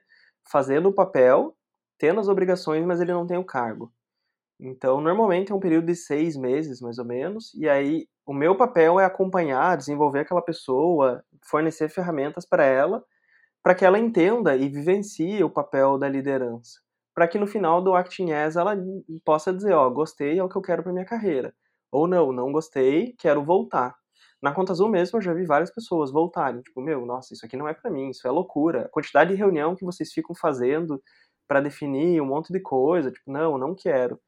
[0.50, 1.56] fazendo o papel,
[1.98, 3.92] tendo as obrigações, mas ele não tem o cargo.
[4.60, 8.56] Então, normalmente é um período de seis meses, mais ou menos, e aí o meu
[8.56, 13.02] papel é acompanhar, desenvolver aquela pessoa, fornecer ferramentas para ela,
[13.62, 16.80] para que ela entenda e vivencie o papel da liderança,
[17.14, 18.76] para que no final do acting as ela
[19.24, 21.54] possa dizer, ó, gostei, é o que eu quero para minha carreira.
[21.90, 23.94] Ou não, não gostei, quero voltar.
[24.40, 27.56] Na Conta Azul mesmo eu já vi várias pessoas voltarem, tipo, meu, nossa, isso aqui
[27.56, 28.82] não é para mim, isso é loucura.
[28.82, 31.02] A quantidade de reunião que vocês ficam fazendo
[31.46, 34.20] para definir um monte de coisa, tipo, não, não quero.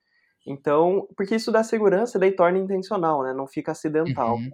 [0.46, 3.32] Então, porque isso dá segurança e daí torna intencional, né?
[3.32, 4.36] Não fica acidental.
[4.36, 4.50] Uhum.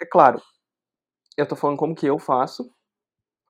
[0.00, 0.42] É claro,
[1.36, 2.70] eu tô falando como que eu faço.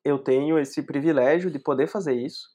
[0.04, 2.48] Eu tenho esse privilégio de poder fazer isso.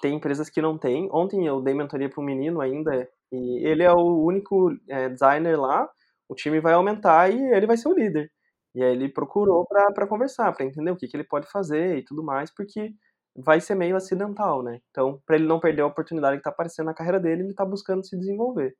[0.00, 1.08] Tem empresas que não têm.
[1.12, 5.58] Ontem eu dei mentoria para um menino ainda, e ele é o único é, designer
[5.58, 5.88] lá
[6.28, 8.30] o time vai aumentar e ele vai ser o líder.
[8.74, 12.04] E aí ele procurou para conversar, para entender o que, que ele pode fazer e
[12.04, 12.92] tudo mais, porque
[13.34, 14.80] vai ser meio acidental, né?
[14.90, 17.64] Então, para ele não perder a oportunidade que está aparecendo na carreira dele, ele está
[17.64, 18.74] buscando se desenvolver.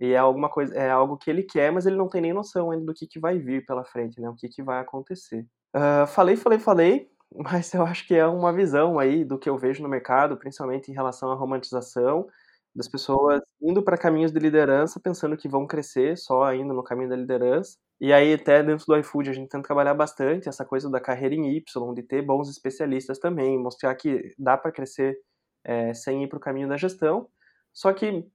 [0.00, 2.70] E é alguma coisa, é algo que ele quer, mas ele não tem nem noção
[2.70, 4.28] ainda do que, que vai vir pela frente, né?
[4.28, 5.46] O que, que vai acontecer.
[5.74, 9.58] Uh, falei, falei, falei, mas eu acho que é uma visão aí do que eu
[9.58, 12.26] vejo no mercado, principalmente em relação à romantização
[12.74, 17.08] das pessoas indo para caminhos de liderança, pensando que vão crescer só ainda no caminho
[17.10, 17.76] da liderança.
[18.00, 21.34] E aí, até dentro do iFood, a gente tenta trabalhar bastante essa coisa da carreira
[21.34, 25.18] em Y, de ter bons especialistas também, mostrar que dá para crescer
[25.64, 27.28] é, sem ir para o caminho da gestão.
[27.72, 28.26] Só que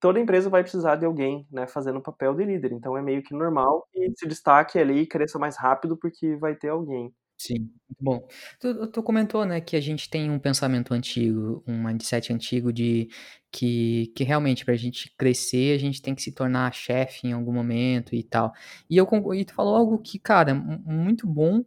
[0.00, 3.22] toda empresa vai precisar de alguém né, fazendo o papel de líder, então é meio
[3.22, 7.14] que normal que se destaque ali e cresça mais rápido porque vai ter alguém.
[7.42, 8.28] Sim, muito bom.
[8.60, 13.08] Tu, tu comentou, né, que a gente tem um pensamento antigo, um mindset antigo de
[13.50, 17.32] que, que realmente para a gente crescer a gente tem que se tornar chefe em
[17.32, 18.52] algum momento e tal.
[18.90, 21.64] E eu e tu falou algo que, cara, muito bom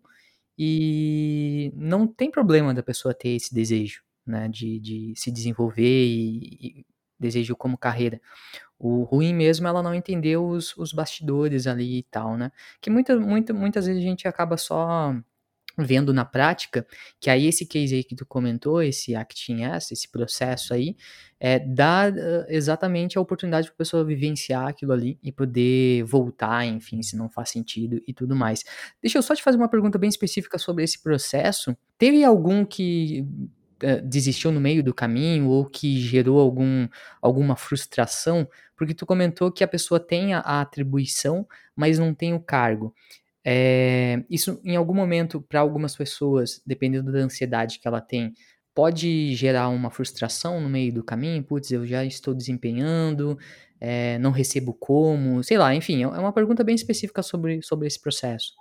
[0.58, 6.82] e não tem problema da pessoa ter esse desejo, né, de, de se desenvolver e,
[6.82, 6.86] e
[7.20, 8.22] desejo como carreira.
[8.80, 12.52] O ruim mesmo é ela não entender os, os bastidores ali e tal, né?
[12.82, 15.16] Que muita, muita, muitas vezes a gente acaba só
[15.78, 16.86] vendo na prática,
[17.20, 20.96] que aí esse case aí que tu comentou, esse Acting S, esse processo aí,
[21.40, 26.66] é, dá uh, exatamente a oportunidade para a pessoa vivenciar aquilo ali e poder voltar,
[26.66, 28.64] enfim, se não faz sentido e tudo mais.
[29.02, 31.76] Deixa eu só te fazer uma pergunta bem específica sobre esse processo.
[31.98, 33.26] Teve algum que
[33.84, 36.88] uh, desistiu no meio do caminho ou que gerou algum,
[37.22, 38.48] alguma frustração?
[38.78, 42.94] Porque tu comentou que a pessoa tem a, a atribuição, mas não tem o cargo.
[43.46, 48.34] É, isso, em algum momento, para algumas pessoas, dependendo da ansiedade que ela tem,
[48.74, 51.44] pode gerar uma frustração no meio do caminho.
[51.44, 53.38] Putz, eu já estou desempenhando,
[53.80, 58.02] é, não recebo como, sei lá, enfim, é uma pergunta bem específica sobre, sobre esse
[58.02, 58.54] processo.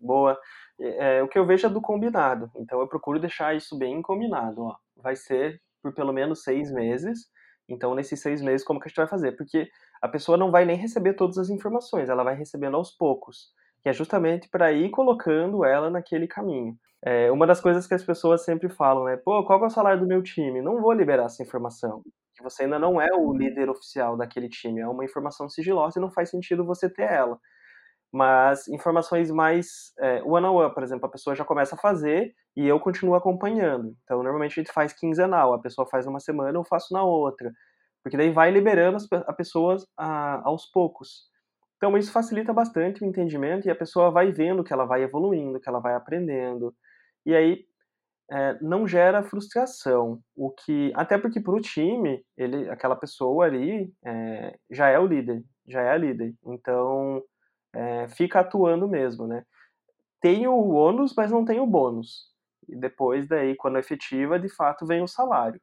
[0.00, 0.38] Boa.
[0.80, 4.62] É, o que eu vejo é do combinado, então eu procuro deixar isso bem combinado.
[4.62, 4.76] Ó.
[4.96, 7.28] Vai ser por pelo menos seis meses.
[7.68, 9.32] Então, nesses seis meses, como que a gente vai fazer?
[9.32, 9.68] Porque
[10.00, 13.88] a pessoa não vai nem receber todas as informações, ela vai recebendo aos poucos que
[13.88, 16.76] é justamente para ir colocando ela naquele caminho.
[17.04, 20.00] É, uma das coisas que as pessoas sempre falam é, pô, qual é o salário
[20.00, 20.62] do meu time?
[20.62, 22.02] Não vou liberar essa informação,
[22.36, 26.02] que você ainda não é o líder oficial daquele time, é uma informação sigilosa e
[26.02, 27.38] não faz sentido você ter ela.
[28.12, 32.34] Mas informações mais é, one on one, por exemplo, a pessoa já começa a fazer
[32.54, 33.96] e eu continuo acompanhando.
[34.04, 37.50] Então, normalmente a gente faz quinzenal, a pessoa faz numa semana, eu faço na outra.
[38.02, 41.31] Porque daí vai liberando a pessoas a, aos poucos.
[41.82, 45.58] Então, isso facilita bastante o entendimento e a pessoa vai vendo que ela vai evoluindo,
[45.58, 46.72] que ela vai aprendendo.
[47.26, 47.66] E aí,
[48.30, 50.22] é, não gera frustração.
[50.36, 55.06] O que, até porque para o time, ele, aquela pessoa ali é, já é o
[55.08, 56.32] líder, já é a líder.
[56.46, 57.20] Então,
[57.74, 59.42] é, fica atuando mesmo, né?
[60.20, 62.30] Tem o ônus, mas não tem o bônus.
[62.68, 65.60] E depois daí, quando efetiva, de fato vem o salário.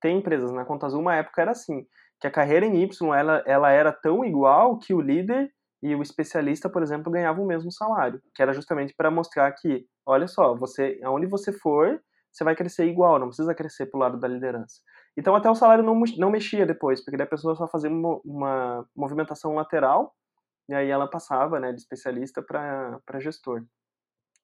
[0.00, 1.86] Tem empresas, na Conta Azul, uma época era assim,
[2.20, 5.48] que a carreira em Y, ela, ela era tão igual que o líder
[5.82, 9.86] e o especialista, por exemplo, ganhava o mesmo salário, que era justamente para mostrar que,
[10.04, 14.18] olha só, você, aonde você for, você vai crescer igual, não precisa crescer pro lado
[14.18, 14.80] da liderança.
[15.16, 18.20] Então até o salário não, não mexia depois, porque daí a pessoa só fazia uma,
[18.24, 20.14] uma movimentação lateral
[20.68, 23.64] e aí ela passava, né, de especialista para gestor.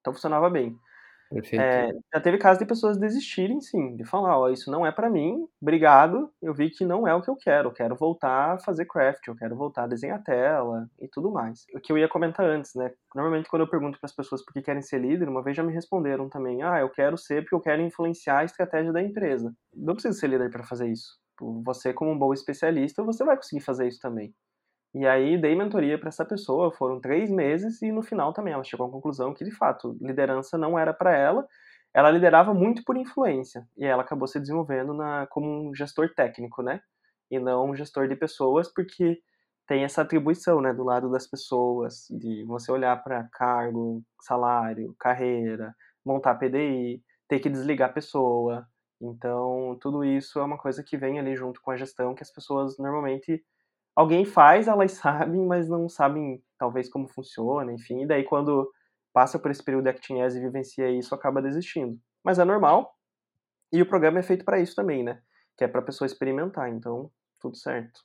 [0.00, 0.76] Então funcionava bem.
[1.58, 5.08] É, já teve casos de pessoas desistirem, sim, de falar, ó, isso não é para
[5.08, 8.58] mim, obrigado, eu vi que não é o que eu quero, eu quero voltar a
[8.58, 11.64] fazer craft, eu quero voltar a desenhar tela e tudo mais.
[11.74, 14.52] O que eu ia comentar antes, né, normalmente quando eu pergunto para as pessoas por
[14.52, 17.54] que querem ser líder, uma vez já me responderam também, ah, eu quero ser porque
[17.54, 19.54] eu quero influenciar a estratégia da empresa.
[19.74, 21.18] Não precisa ser líder para fazer isso.
[21.64, 24.34] Você, como um bom especialista, você vai conseguir fazer isso também.
[24.96, 28.64] E aí dei mentoria para essa pessoa, foram três meses e no final também ela
[28.64, 31.46] chegou à conclusão que de fato liderança não era para ela.
[31.92, 36.62] Ela liderava muito por influência e ela acabou se desenvolvendo na, como um gestor técnico,
[36.62, 36.80] né?
[37.30, 39.20] E não um gestor de pessoas, porque
[39.66, 45.74] tem essa atribuição, né, do lado das pessoas, de você olhar para cargo, salário, carreira,
[46.04, 48.66] montar PDI, ter que desligar a pessoa.
[48.98, 52.32] Então, tudo isso é uma coisa que vem ali junto com a gestão que as
[52.32, 53.44] pessoas normalmente
[53.96, 58.70] alguém faz, elas sabem, mas não sabem talvez como funciona, enfim, e daí quando
[59.12, 61.98] passa por esse período de actinese e vivencia isso, acaba desistindo.
[62.22, 62.94] Mas é normal,
[63.72, 65.20] e o programa é feito para isso também, né?
[65.56, 68.00] Que é para a pessoa experimentar, então tudo certo.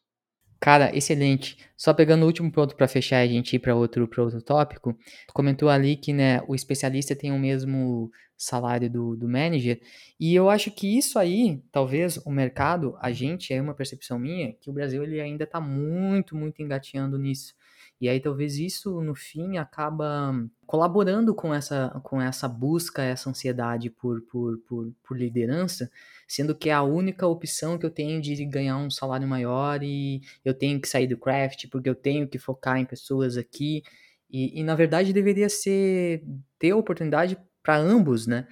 [0.61, 1.57] Cara, excelente.
[1.75, 4.93] Só pegando o último ponto para fechar a gente ir para outro, outro tópico,
[5.27, 9.79] tu comentou ali que né, o especialista tem o mesmo salário do, do manager,
[10.19, 14.53] e eu acho que isso aí, talvez o mercado, a gente, é uma percepção minha,
[14.53, 17.53] que o Brasil ele ainda está muito, muito engateando nisso.
[18.01, 20.33] E aí talvez isso no fim acaba
[20.65, 25.89] colaborando com essa, com essa busca, essa ansiedade por, por, por, por liderança,
[26.27, 30.19] sendo que é a única opção que eu tenho de ganhar um salário maior e
[30.43, 33.83] eu tenho que sair do craft porque eu tenho que focar em pessoas aqui.
[34.27, 36.23] E, e na verdade deveria ser
[36.57, 38.47] ter oportunidade para ambos, né?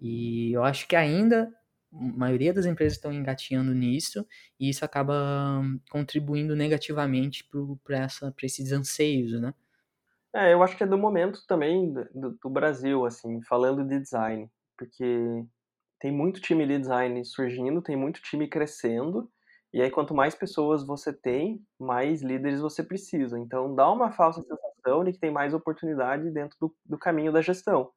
[0.00, 1.52] E eu acho que ainda
[1.94, 4.26] maioria das empresas estão engatinhando nisso
[4.58, 7.48] e isso acaba contribuindo negativamente
[7.84, 9.54] para esses anseios, né?
[10.34, 14.50] É, eu acho que é do momento também do, do, Brasil, assim, falando de design,
[14.76, 15.44] porque
[16.00, 19.30] tem muito time de design surgindo, tem muito time crescendo,
[19.72, 23.38] e aí quanto mais pessoas você tem, mais líderes você precisa.
[23.38, 27.40] Então dá uma falsa sensação de que tem mais oportunidade dentro do, do caminho da
[27.40, 27.92] gestão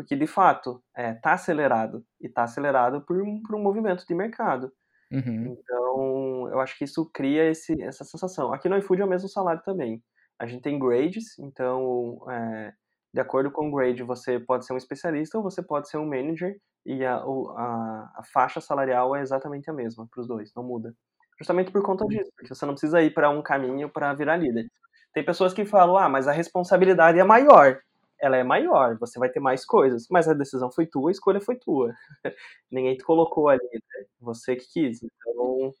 [0.00, 4.14] porque de fato está é, acelerado e está acelerado por um, por um movimento de
[4.14, 4.72] mercado.
[5.12, 5.54] Uhum.
[5.58, 8.50] Então, eu acho que isso cria esse, essa sensação.
[8.50, 10.02] Aqui no iFood é o mesmo salário também.
[10.38, 12.72] A gente tem grades, então, é,
[13.12, 16.08] de acordo com o grade, você pode ser um especialista ou você pode ser um
[16.08, 20.62] manager, e a, a, a faixa salarial é exatamente a mesma para os dois, não
[20.62, 20.94] muda.
[21.38, 24.66] Justamente por conta disso, porque você não precisa ir para um caminho para virar líder.
[25.12, 27.78] Tem pessoas que falam, ah, mas a responsabilidade é maior
[28.20, 31.40] ela é maior, você vai ter mais coisas, mas a decisão foi tua, a escolha
[31.40, 31.94] foi tua.
[32.70, 34.06] Ninguém te colocou ali, né?
[34.20, 35.02] você que quis.
[35.02, 35.72] Então,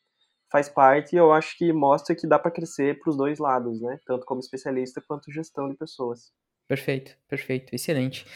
[0.50, 3.80] faz parte e eu acho que mostra que dá para crescer para os dois lados,
[3.80, 3.98] né?
[4.04, 6.32] Tanto como especialista quanto gestão de pessoas.
[6.66, 8.26] Perfeito, perfeito, excelente.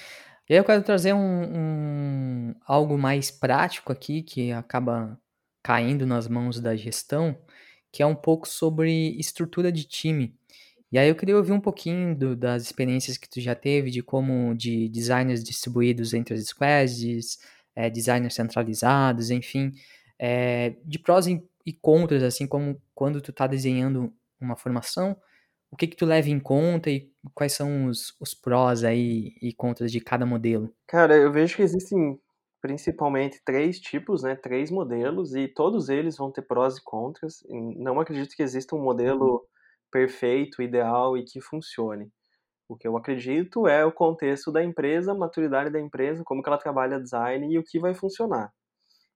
[0.49, 5.19] E aí eu quero trazer um, um, algo mais prático aqui que acaba
[5.63, 7.37] caindo nas mãos da gestão,
[7.91, 10.39] que é um pouco sobre estrutura de time.
[10.95, 14.01] E aí eu queria ouvir um pouquinho do, das experiências que tu já teve, de
[14.01, 17.41] como de designers distribuídos entre as squads,
[17.75, 19.73] é, designers centralizados, enfim,
[20.17, 25.17] é, de prós e, e contras, assim como quando tu está desenhando uma formação,
[25.69, 29.53] o que que tu leva em conta e quais são os, os prós aí e
[29.53, 30.73] contras de cada modelo?
[30.87, 32.21] Cara, eu vejo que existem
[32.61, 37.43] principalmente três tipos, né, três modelos e todos eles vão ter prós e contras.
[37.51, 39.45] Não acredito que exista um modelo
[39.95, 42.11] perfeito, ideal e que funcione.
[42.69, 46.49] O que eu acredito é o contexto da empresa, a maturidade da empresa, como que
[46.49, 48.53] ela trabalha design e o que vai funcionar.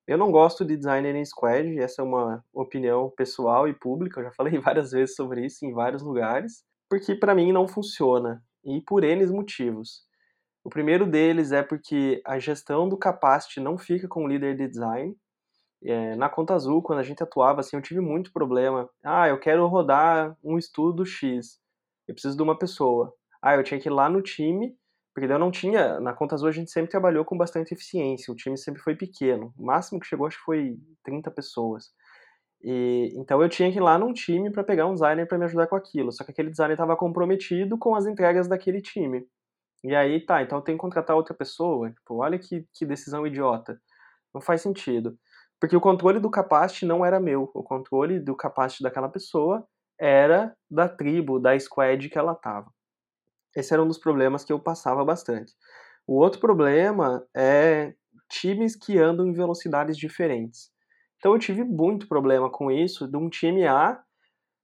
[0.07, 4.27] Eu não gosto de designer em squad, essa é uma opinião pessoal e pública, eu
[4.27, 8.81] já falei várias vezes sobre isso em vários lugares, porque para mim não funciona, e
[8.81, 10.07] por N motivos.
[10.63, 14.69] O primeiro deles é porque a gestão do capacity não fica com o líder de
[14.69, 15.17] design,
[15.85, 18.89] é, na Conta Azul, quando a gente atuava, assim, eu tive muito problema.
[19.03, 21.61] Ah, eu quero rodar um estudo X.
[22.07, 23.13] Eu preciso de uma pessoa.
[23.43, 24.77] Ah, eu tinha que ir lá no time,
[25.15, 26.01] porque eu não tinha.
[26.01, 28.33] Na Conta Azul a gente sempre trabalhou com bastante eficiência.
[28.33, 29.53] O time sempre foi pequeno.
[29.57, 31.93] O máximo que chegou acho que foi 30 pessoas.
[32.63, 35.45] E, então eu tinha que ir lá num time para pegar um designer para me
[35.45, 36.11] ajudar com aquilo.
[36.13, 39.25] Só que aquele designer estava comprometido com as entregas daquele time.
[39.85, 41.91] E aí, tá, então eu tenho que contratar outra pessoa.
[41.91, 43.81] Tipo, olha que, que decisão idiota.
[44.35, 45.17] Não faz sentido.
[45.61, 47.51] Porque o controle do capacity não era meu.
[47.55, 49.67] O controle do capacity daquela pessoa
[49.99, 52.71] era da tribo, da squad que ela estava.
[53.57, 55.53] Esse era um dos problemas que eu passava bastante.
[56.07, 57.95] O outro problema é
[58.29, 60.71] times que andam em velocidades diferentes.
[61.19, 64.01] Então eu tive muito problema com isso, de um time A,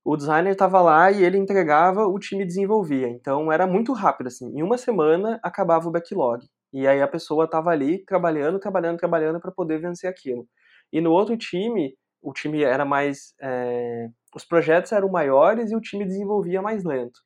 [0.05, 3.09] o designer estava lá e ele entregava, o time desenvolvia.
[3.09, 4.47] Então era muito rápido assim.
[4.57, 6.47] Em uma semana acabava o backlog.
[6.73, 10.47] E aí a pessoa estava ali trabalhando, trabalhando, trabalhando para poder vencer aquilo.
[10.93, 13.35] E no outro time, o time era mais.
[13.41, 17.21] É, os projetos eram maiores e o time desenvolvia mais lento.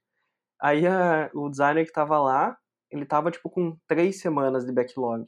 [0.61, 2.57] Aí a, o designer que estava lá,
[2.91, 5.25] ele estava tipo com três semanas de backlog.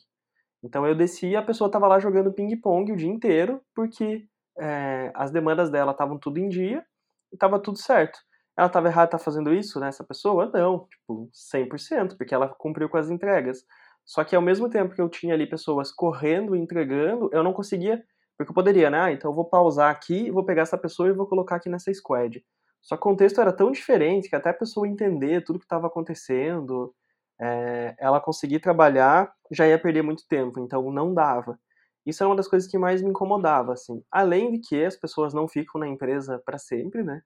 [0.62, 4.27] Então eu desci e a pessoa estava lá jogando ping-pong o dia inteiro, porque
[4.59, 6.85] é, as demandas dela estavam tudo em dia
[7.33, 8.19] e estava tudo certo.
[8.57, 10.51] Ela estava errada, tá fazendo isso, né, essa pessoa?
[10.53, 13.64] Não, tipo, 100%, porque ela cumpriu com as entregas.
[14.05, 17.53] Só que ao mesmo tempo que eu tinha ali pessoas correndo e entregando, eu não
[17.53, 18.03] conseguia
[18.40, 18.98] porque eu poderia, né?
[18.98, 21.92] Ah, então eu vou pausar aqui, vou pegar essa pessoa e vou colocar aqui nessa
[21.92, 22.42] squad.
[22.81, 25.88] Só que o contexto era tão diferente que até a pessoa entender tudo que estava
[25.88, 26.94] acontecendo,
[27.38, 31.58] é, ela conseguir trabalhar, já ia perder muito tempo, então não dava.
[32.06, 34.02] Isso era uma das coisas que mais me incomodava, assim.
[34.10, 37.21] Além de que as pessoas não ficam na empresa para sempre, né?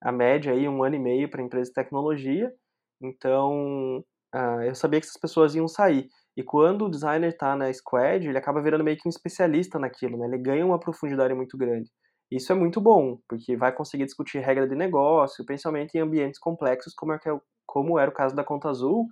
[0.00, 2.52] A média aí um ano e meio para empresa de tecnologia.
[3.00, 4.04] Então,
[4.34, 6.08] uh, eu sabia que essas pessoas iam sair.
[6.38, 10.16] E quando o designer está na squad, ele acaba virando meio que um especialista naquilo,
[10.16, 10.28] né?
[10.28, 11.90] Ele ganha uma profundidade muito grande.
[12.30, 16.94] Isso é muito bom, porque vai conseguir discutir regra de negócio, principalmente em ambientes complexos,
[16.94, 19.08] como, é, é como era o caso da Conta Azul,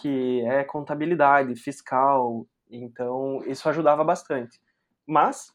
[0.00, 2.44] que é contabilidade, fiscal.
[2.68, 4.60] Então, isso ajudava bastante.
[5.06, 5.54] Mas,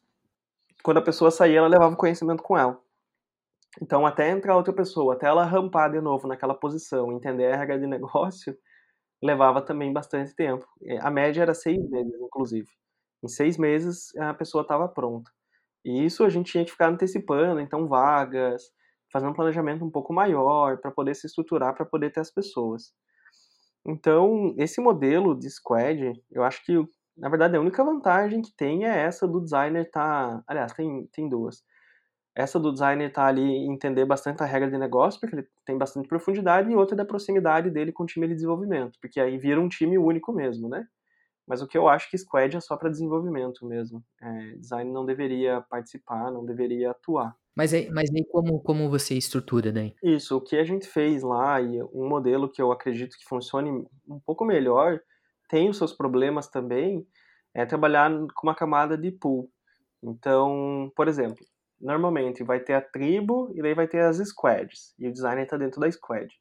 [0.82, 2.80] quando a pessoa saía, ela levava o conhecimento com ela.
[3.82, 7.78] Então, até entrar outra pessoa, até ela rampar de novo naquela posição, entender a regra
[7.78, 8.58] de negócio,
[9.24, 10.68] levava também bastante tempo.
[11.02, 12.70] A média era seis meses, inclusive.
[13.24, 15.32] Em seis meses, a pessoa estava pronta.
[15.86, 18.64] E isso a gente tinha que ficar antecipando, então, vagas,
[19.12, 22.94] fazer um planejamento um pouco maior para poder se estruturar, para poder ter as pessoas.
[23.86, 26.74] Então, esse modelo de squad, eu acho que,
[27.18, 31.30] na verdade, a única vantagem que tem é essa do designer tá, aliás, tem, tem
[31.30, 31.64] duas.
[32.36, 36.08] Essa do designer tá ali entender bastante a regra de negócio, porque ele tem bastante
[36.08, 39.70] profundidade, e outra da proximidade dele com o time de desenvolvimento, porque aí vira um
[39.70, 40.88] time único mesmo, né?
[41.48, 44.04] Mas o que eu acho que squad é só para desenvolvimento mesmo.
[44.22, 47.36] É, design não deveria participar, não deveria atuar.
[47.56, 49.94] Mas aí, mas aí como, como você estrutura daí?
[50.02, 53.70] Isso, o que a gente fez lá, e um modelo que eu acredito que funcione
[54.08, 55.00] um pouco melhor,
[55.50, 57.06] tem os seus problemas também,
[57.54, 59.52] é trabalhar com uma camada de pool.
[60.02, 61.46] Então, por exemplo,
[61.84, 65.58] normalmente vai ter a tribo e daí vai ter as squads, e o designer está
[65.58, 66.34] dentro da squad.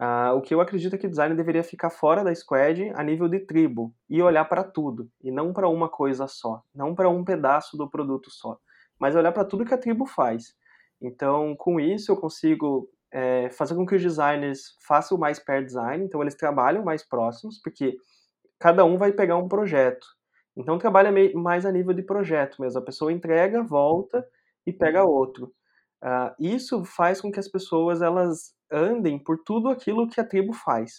[0.00, 3.04] Uh, o que eu acredito é que o designer deveria ficar fora da squad a
[3.04, 7.10] nível de tribo e olhar para tudo, e não para uma coisa só, não para
[7.10, 8.58] um pedaço do produto só,
[8.98, 10.54] mas olhar para tudo que a tribo faz.
[11.00, 16.02] Então, com isso, eu consigo é, fazer com que os designers façam mais pair design,
[16.02, 17.96] então eles trabalham mais próximos, porque
[18.58, 20.06] cada um vai pegar um projeto.
[20.56, 22.78] Então, trabalha mais a nível de projeto mesmo.
[22.78, 24.26] A pessoa entrega, volta
[24.66, 25.52] e pega outro.
[26.02, 30.52] Uh, isso faz com que as pessoas elas andem por tudo aquilo que a tribo
[30.52, 30.98] faz.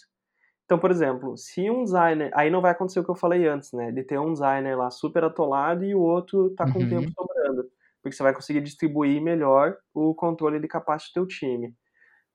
[0.64, 2.30] Então, por exemplo, se um designer.
[2.34, 3.92] Aí não vai acontecer o que eu falei antes, né?
[3.92, 6.88] De ter um designer lá super atolado e o outro tá com uhum.
[6.88, 7.68] tempo sobrando.
[8.02, 11.74] Porque você vai conseguir distribuir melhor o controle de capacity do teu time.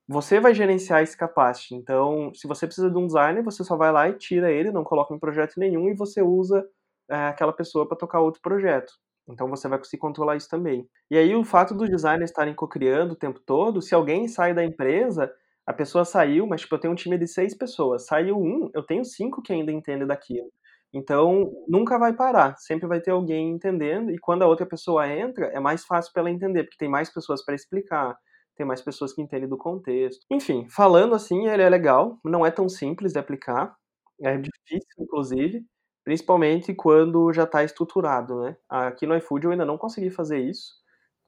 [0.07, 1.75] Você vai gerenciar esse capacity.
[1.75, 4.83] Então, se você precisa de um designer, você só vai lá e tira ele, não
[4.83, 6.67] coloca em projeto nenhum e você usa
[7.09, 8.91] é, aquela pessoa para tocar outro projeto.
[9.29, 10.87] Então você vai conseguir controlar isso também.
[11.11, 14.63] E aí o fato dos designers estarem co-criando o tempo todo, se alguém sai da
[14.63, 15.31] empresa,
[15.65, 18.83] a pessoa saiu, mas tipo, eu tenho um time de seis pessoas, saiu um, eu
[18.83, 20.49] tenho cinco que ainda entendem daquilo.
[20.93, 25.45] Então nunca vai parar, sempre vai ter alguém entendendo, e quando a outra pessoa entra,
[25.47, 28.17] é mais fácil para ela entender, porque tem mais pessoas para explicar,
[28.55, 30.25] tem mais pessoas que entendem do contexto.
[30.31, 33.75] Enfim, falando assim, ele é legal, não é tão simples de aplicar,
[34.21, 35.63] é difícil, inclusive,
[36.09, 38.57] Principalmente quando já está estruturado, né?
[38.67, 40.73] Aqui no iFood eu ainda não consegui fazer isso,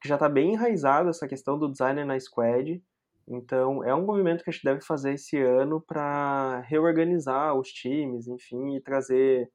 [0.04, 2.84] já está bem enraizado essa questão do designer na squad.
[3.28, 8.28] Então, é um movimento que a gente deve fazer esse ano para reorganizar os times,
[8.28, 9.52] enfim, e trazer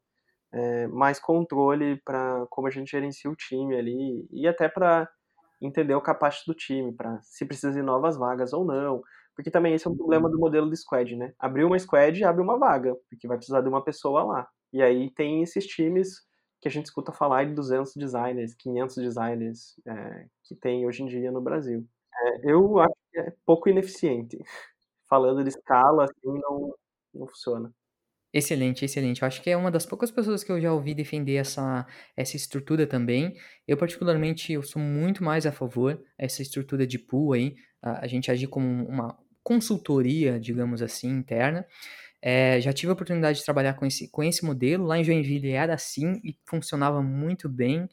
[0.52, 5.10] é, mais controle para como a gente gerencia o time ali e até para
[5.60, 9.02] entender o capacete do time, para se precisa de novas vagas ou não.
[9.34, 11.34] Porque também esse é um problema do modelo de squad, né?
[11.36, 14.48] Abrir uma squad abre uma vaga, porque vai precisar de uma pessoa lá.
[14.76, 16.20] E aí tem esses times
[16.60, 21.06] que a gente escuta falar de 200 designers, 500 designers é, que tem hoje em
[21.06, 21.88] dia no Brasil.
[22.14, 24.36] É, eu acho que é pouco ineficiente.
[25.08, 26.74] Falando de escala, assim, não,
[27.14, 27.72] não funciona.
[28.34, 29.22] Excelente, excelente.
[29.22, 32.36] Eu acho que é uma das poucas pessoas que eu já ouvi defender essa, essa
[32.36, 33.34] estrutura também.
[33.66, 37.54] Eu, particularmente, eu sou muito mais a favor dessa estrutura de pool aí.
[37.80, 41.66] A, a gente agir como uma consultoria, digamos assim, interna.
[42.28, 44.84] É, já tive a oportunidade de trabalhar com esse, com esse modelo.
[44.84, 47.84] Lá em Joinville era assim e funcionava muito bem.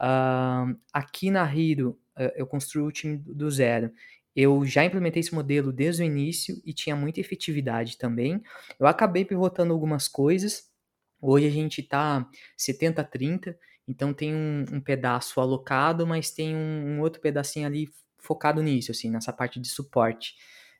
[0.00, 3.90] Uh, aqui na Hiro, uh, eu construí o time do zero.
[4.36, 8.40] Eu já implementei esse modelo desde o início e tinha muita efetividade também.
[8.78, 10.70] Eu acabei pivotando algumas coisas.
[11.20, 12.24] Hoje a gente está
[12.56, 13.56] 70-30,
[13.88, 18.92] então tem um, um, pedaço alocado, mas tem um, um outro pedacinho ali focado nisso,
[18.92, 20.34] assim, nessa parte de suporte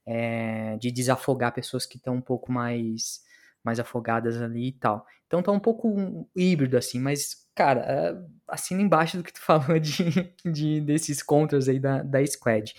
[0.06, 3.22] é, de desafogar pessoas que estão um pouco mais
[3.62, 5.06] mais afogadas ali e tal.
[5.26, 8.16] Então tá um pouco híbrido assim, mas cara, é,
[8.48, 12.74] assina embaixo do que tu falou de, de desses contras aí da, da Squad.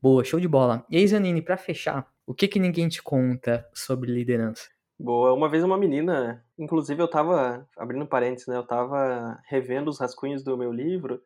[0.00, 0.84] Boa, show de bola.
[0.90, 4.68] E aí, Zanini, pra fechar, o que que ninguém te conta sobre liderança?
[4.98, 9.98] Boa, uma vez uma menina, inclusive eu tava, abrindo parênteses, né, eu tava revendo os
[9.98, 11.20] rascunhos do meu livro,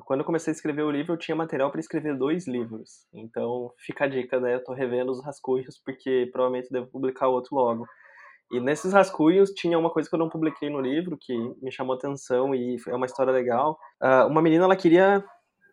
[0.00, 3.06] quando eu comecei a escrever o livro, eu tinha material para escrever dois livros.
[3.12, 4.54] Então, fica a dica, né?
[4.54, 7.86] Eu tô revendo os rascunhos porque provavelmente devo publicar outro logo.
[8.50, 11.94] E nesses rascunhos tinha uma coisa que eu não publiquei no livro que me chamou
[11.94, 13.78] atenção e é uma história legal.
[14.02, 15.24] Uh, uma menina, ela queria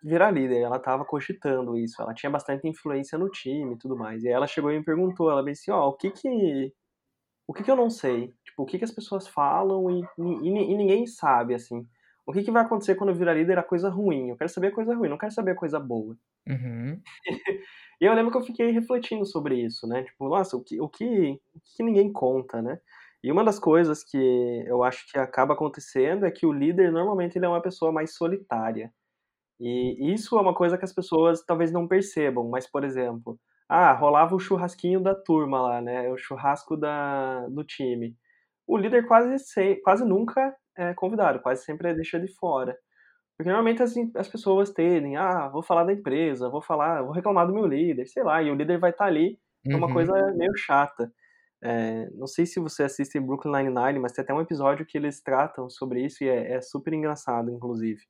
[0.01, 4.23] virar líder, ela estava cogitando isso, ela tinha bastante influência no time e tudo mais.
[4.23, 6.73] E ela chegou e me perguntou, ela disse, ó, oh, o que que
[7.45, 8.33] o que que eu não sei?
[8.45, 11.85] Tipo, o que que as pessoas falam e, e, e ninguém sabe, assim.
[12.29, 14.29] O que, que vai acontecer quando eu virar líder a coisa ruim?
[14.29, 16.15] Eu quero saber a coisa ruim, não quero saber a coisa boa.
[16.47, 17.01] Uhum.
[17.99, 20.03] e eu lembro que eu fiquei refletindo sobre isso, né?
[20.03, 22.79] Tipo, nossa, o que, o que, o que ninguém conta, né?
[23.23, 27.35] E uma das coisas que eu acho que acaba acontecendo é que o líder normalmente
[27.35, 28.93] ele é uma pessoa mais solitária.
[29.59, 33.91] E isso é uma coisa que as pessoas talvez não percebam, mas, por exemplo, ah,
[33.91, 36.07] rolava o churrasquinho da turma lá, né?
[36.11, 38.15] O churrasco da, do time.
[38.67, 42.77] O líder quase, se, quase nunca é convidado, quase sempre é deixa de fora.
[43.37, 47.47] Porque normalmente as, as pessoas tendem, ah, vou falar da empresa, vou falar, vou reclamar
[47.47, 49.93] do meu líder, sei lá, e o líder vai estar tá ali, é uma uhum.
[49.93, 51.11] coisa meio chata.
[51.61, 55.21] É, não sei se você assiste Brooklyn Nine-Nine, mas tem até um episódio que eles
[55.21, 58.01] tratam sobre isso e é, é super engraçado, inclusive.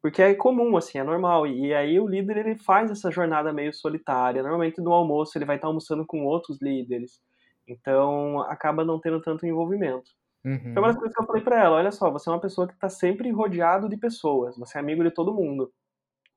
[0.00, 1.46] Porque é comum, assim, é normal.
[1.46, 4.42] E aí o líder ele faz essa jornada meio solitária.
[4.42, 7.20] Normalmente no almoço ele vai estar almoçando com outros líderes.
[7.66, 10.10] Então acaba não tendo tanto envolvimento.
[10.44, 10.74] Uhum.
[10.74, 12.66] Foi uma das coisas que eu falei para ela: olha só, você é uma pessoa
[12.66, 15.72] que está sempre rodeado de pessoas, você é amigo de todo mundo.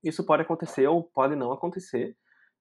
[0.04, 2.16] Isso pode acontecer ou pode não acontecer,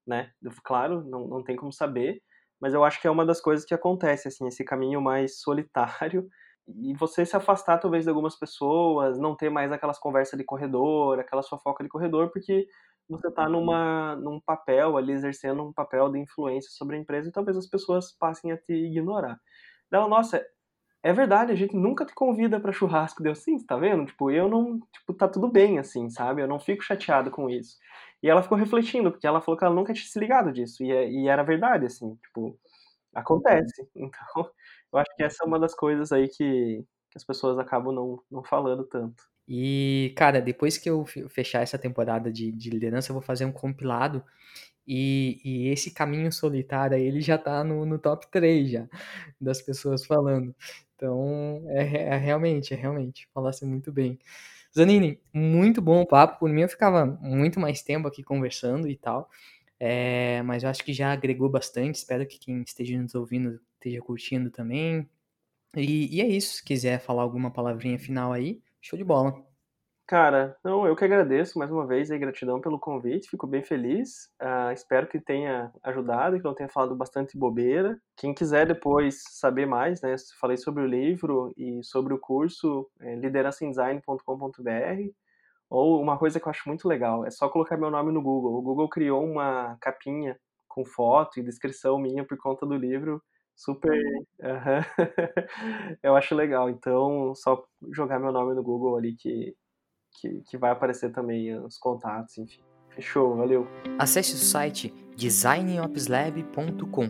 [0.06, 0.32] né?
[0.64, 2.22] Claro, não, não tem como saber,
[2.60, 6.28] mas eu acho que é uma das coisas que acontece, assim, esse caminho mais solitário
[6.68, 11.18] e você se afastar talvez de algumas pessoas, não ter mais aquelas conversas de corredor,
[11.20, 12.66] aquela fofoca de corredor, porque
[13.08, 17.32] você está numa num papel ali exercendo um papel de influência sobre a empresa e
[17.32, 19.38] talvez as pessoas passem a te ignorar.
[19.92, 20.44] Ela, nossa,
[21.06, 24.06] é verdade, a gente nunca te convida para churrasco, deu sim, tá vendo?
[24.06, 26.42] Tipo, eu não, tipo, tá tudo bem assim, sabe?
[26.42, 27.76] Eu não fico chateado com isso.
[28.20, 30.90] E ela ficou refletindo, porque ela falou que ela nunca tinha se ligado disso, e,
[30.90, 32.58] é, e era verdade, assim, tipo,
[33.14, 33.88] acontece.
[33.96, 34.50] Então,
[34.92, 38.20] eu acho que essa é uma das coisas aí que, que as pessoas acabam não,
[38.30, 39.22] não falando tanto.
[39.48, 43.52] E, cara, depois que eu fechar essa temporada de, de liderança, eu vou fazer um
[43.52, 44.24] compilado.
[44.86, 48.88] E, e esse caminho solitário aí, ele já tá no, no top 3 já,
[49.40, 50.54] das pessoas falando.
[50.96, 54.18] Então, é, é realmente, é realmente, falasse muito bem.
[54.76, 56.38] Zanini, muito bom o papo.
[56.40, 59.30] Por mim, eu ficava muito mais tempo aqui conversando e tal.
[59.80, 61.96] É, mas eu acho que já agregou bastante.
[61.96, 65.08] Espero que quem esteja nos ouvindo esteja curtindo também.
[65.76, 66.56] E, e é isso.
[66.56, 69.34] Se quiser falar alguma palavrinha final aí, show de bola.
[70.08, 74.30] Cara, não, eu que agradeço mais uma vez e gratidão pelo convite, fico bem feliz.
[74.40, 78.00] Uh, espero que tenha ajudado, que não tenha falado bastante bobeira.
[78.16, 83.16] Quem quiser depois saber mais, né, falei sobre o livro e sobre o curso, é.
[85.68, 88.54] Ou uma coisa que eu acho muito legal, é só colocar meu nome no Google.
[88.54, 90.38] O Google criou uma capinha
[90.68, 93.20] com foto e descrição minha por conta do livro.
[93.56, 93.98] Super.
[94.40, 94.82] Uhum.
[96.02, 96.70] eu acho legal.
[96.70, 99.56] Então, só jogar meu nome no Google ali que,
[100.20, 102.60] que, que vai aparecer também os contatos, enfim.
[102.90, 103.68] Fechou, valeu.
[103.98, 107.08] Acesse o site designopslab.com.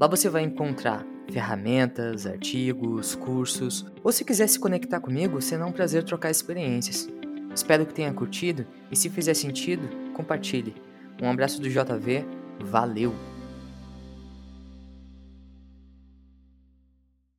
[0.00, 5.72] Lá você vai encontrar ferramentas, artigos, cursos, ou se quiser se conectar comigo, será um
[5.72, 7.08] prazer trocar experiências.
[7.54, 10.74] Espero que tenha curtido e se fizer sentido, compartilhe.
[11.22, 12.24] Um abraço do JV,
[12.60, 13.29] valeu!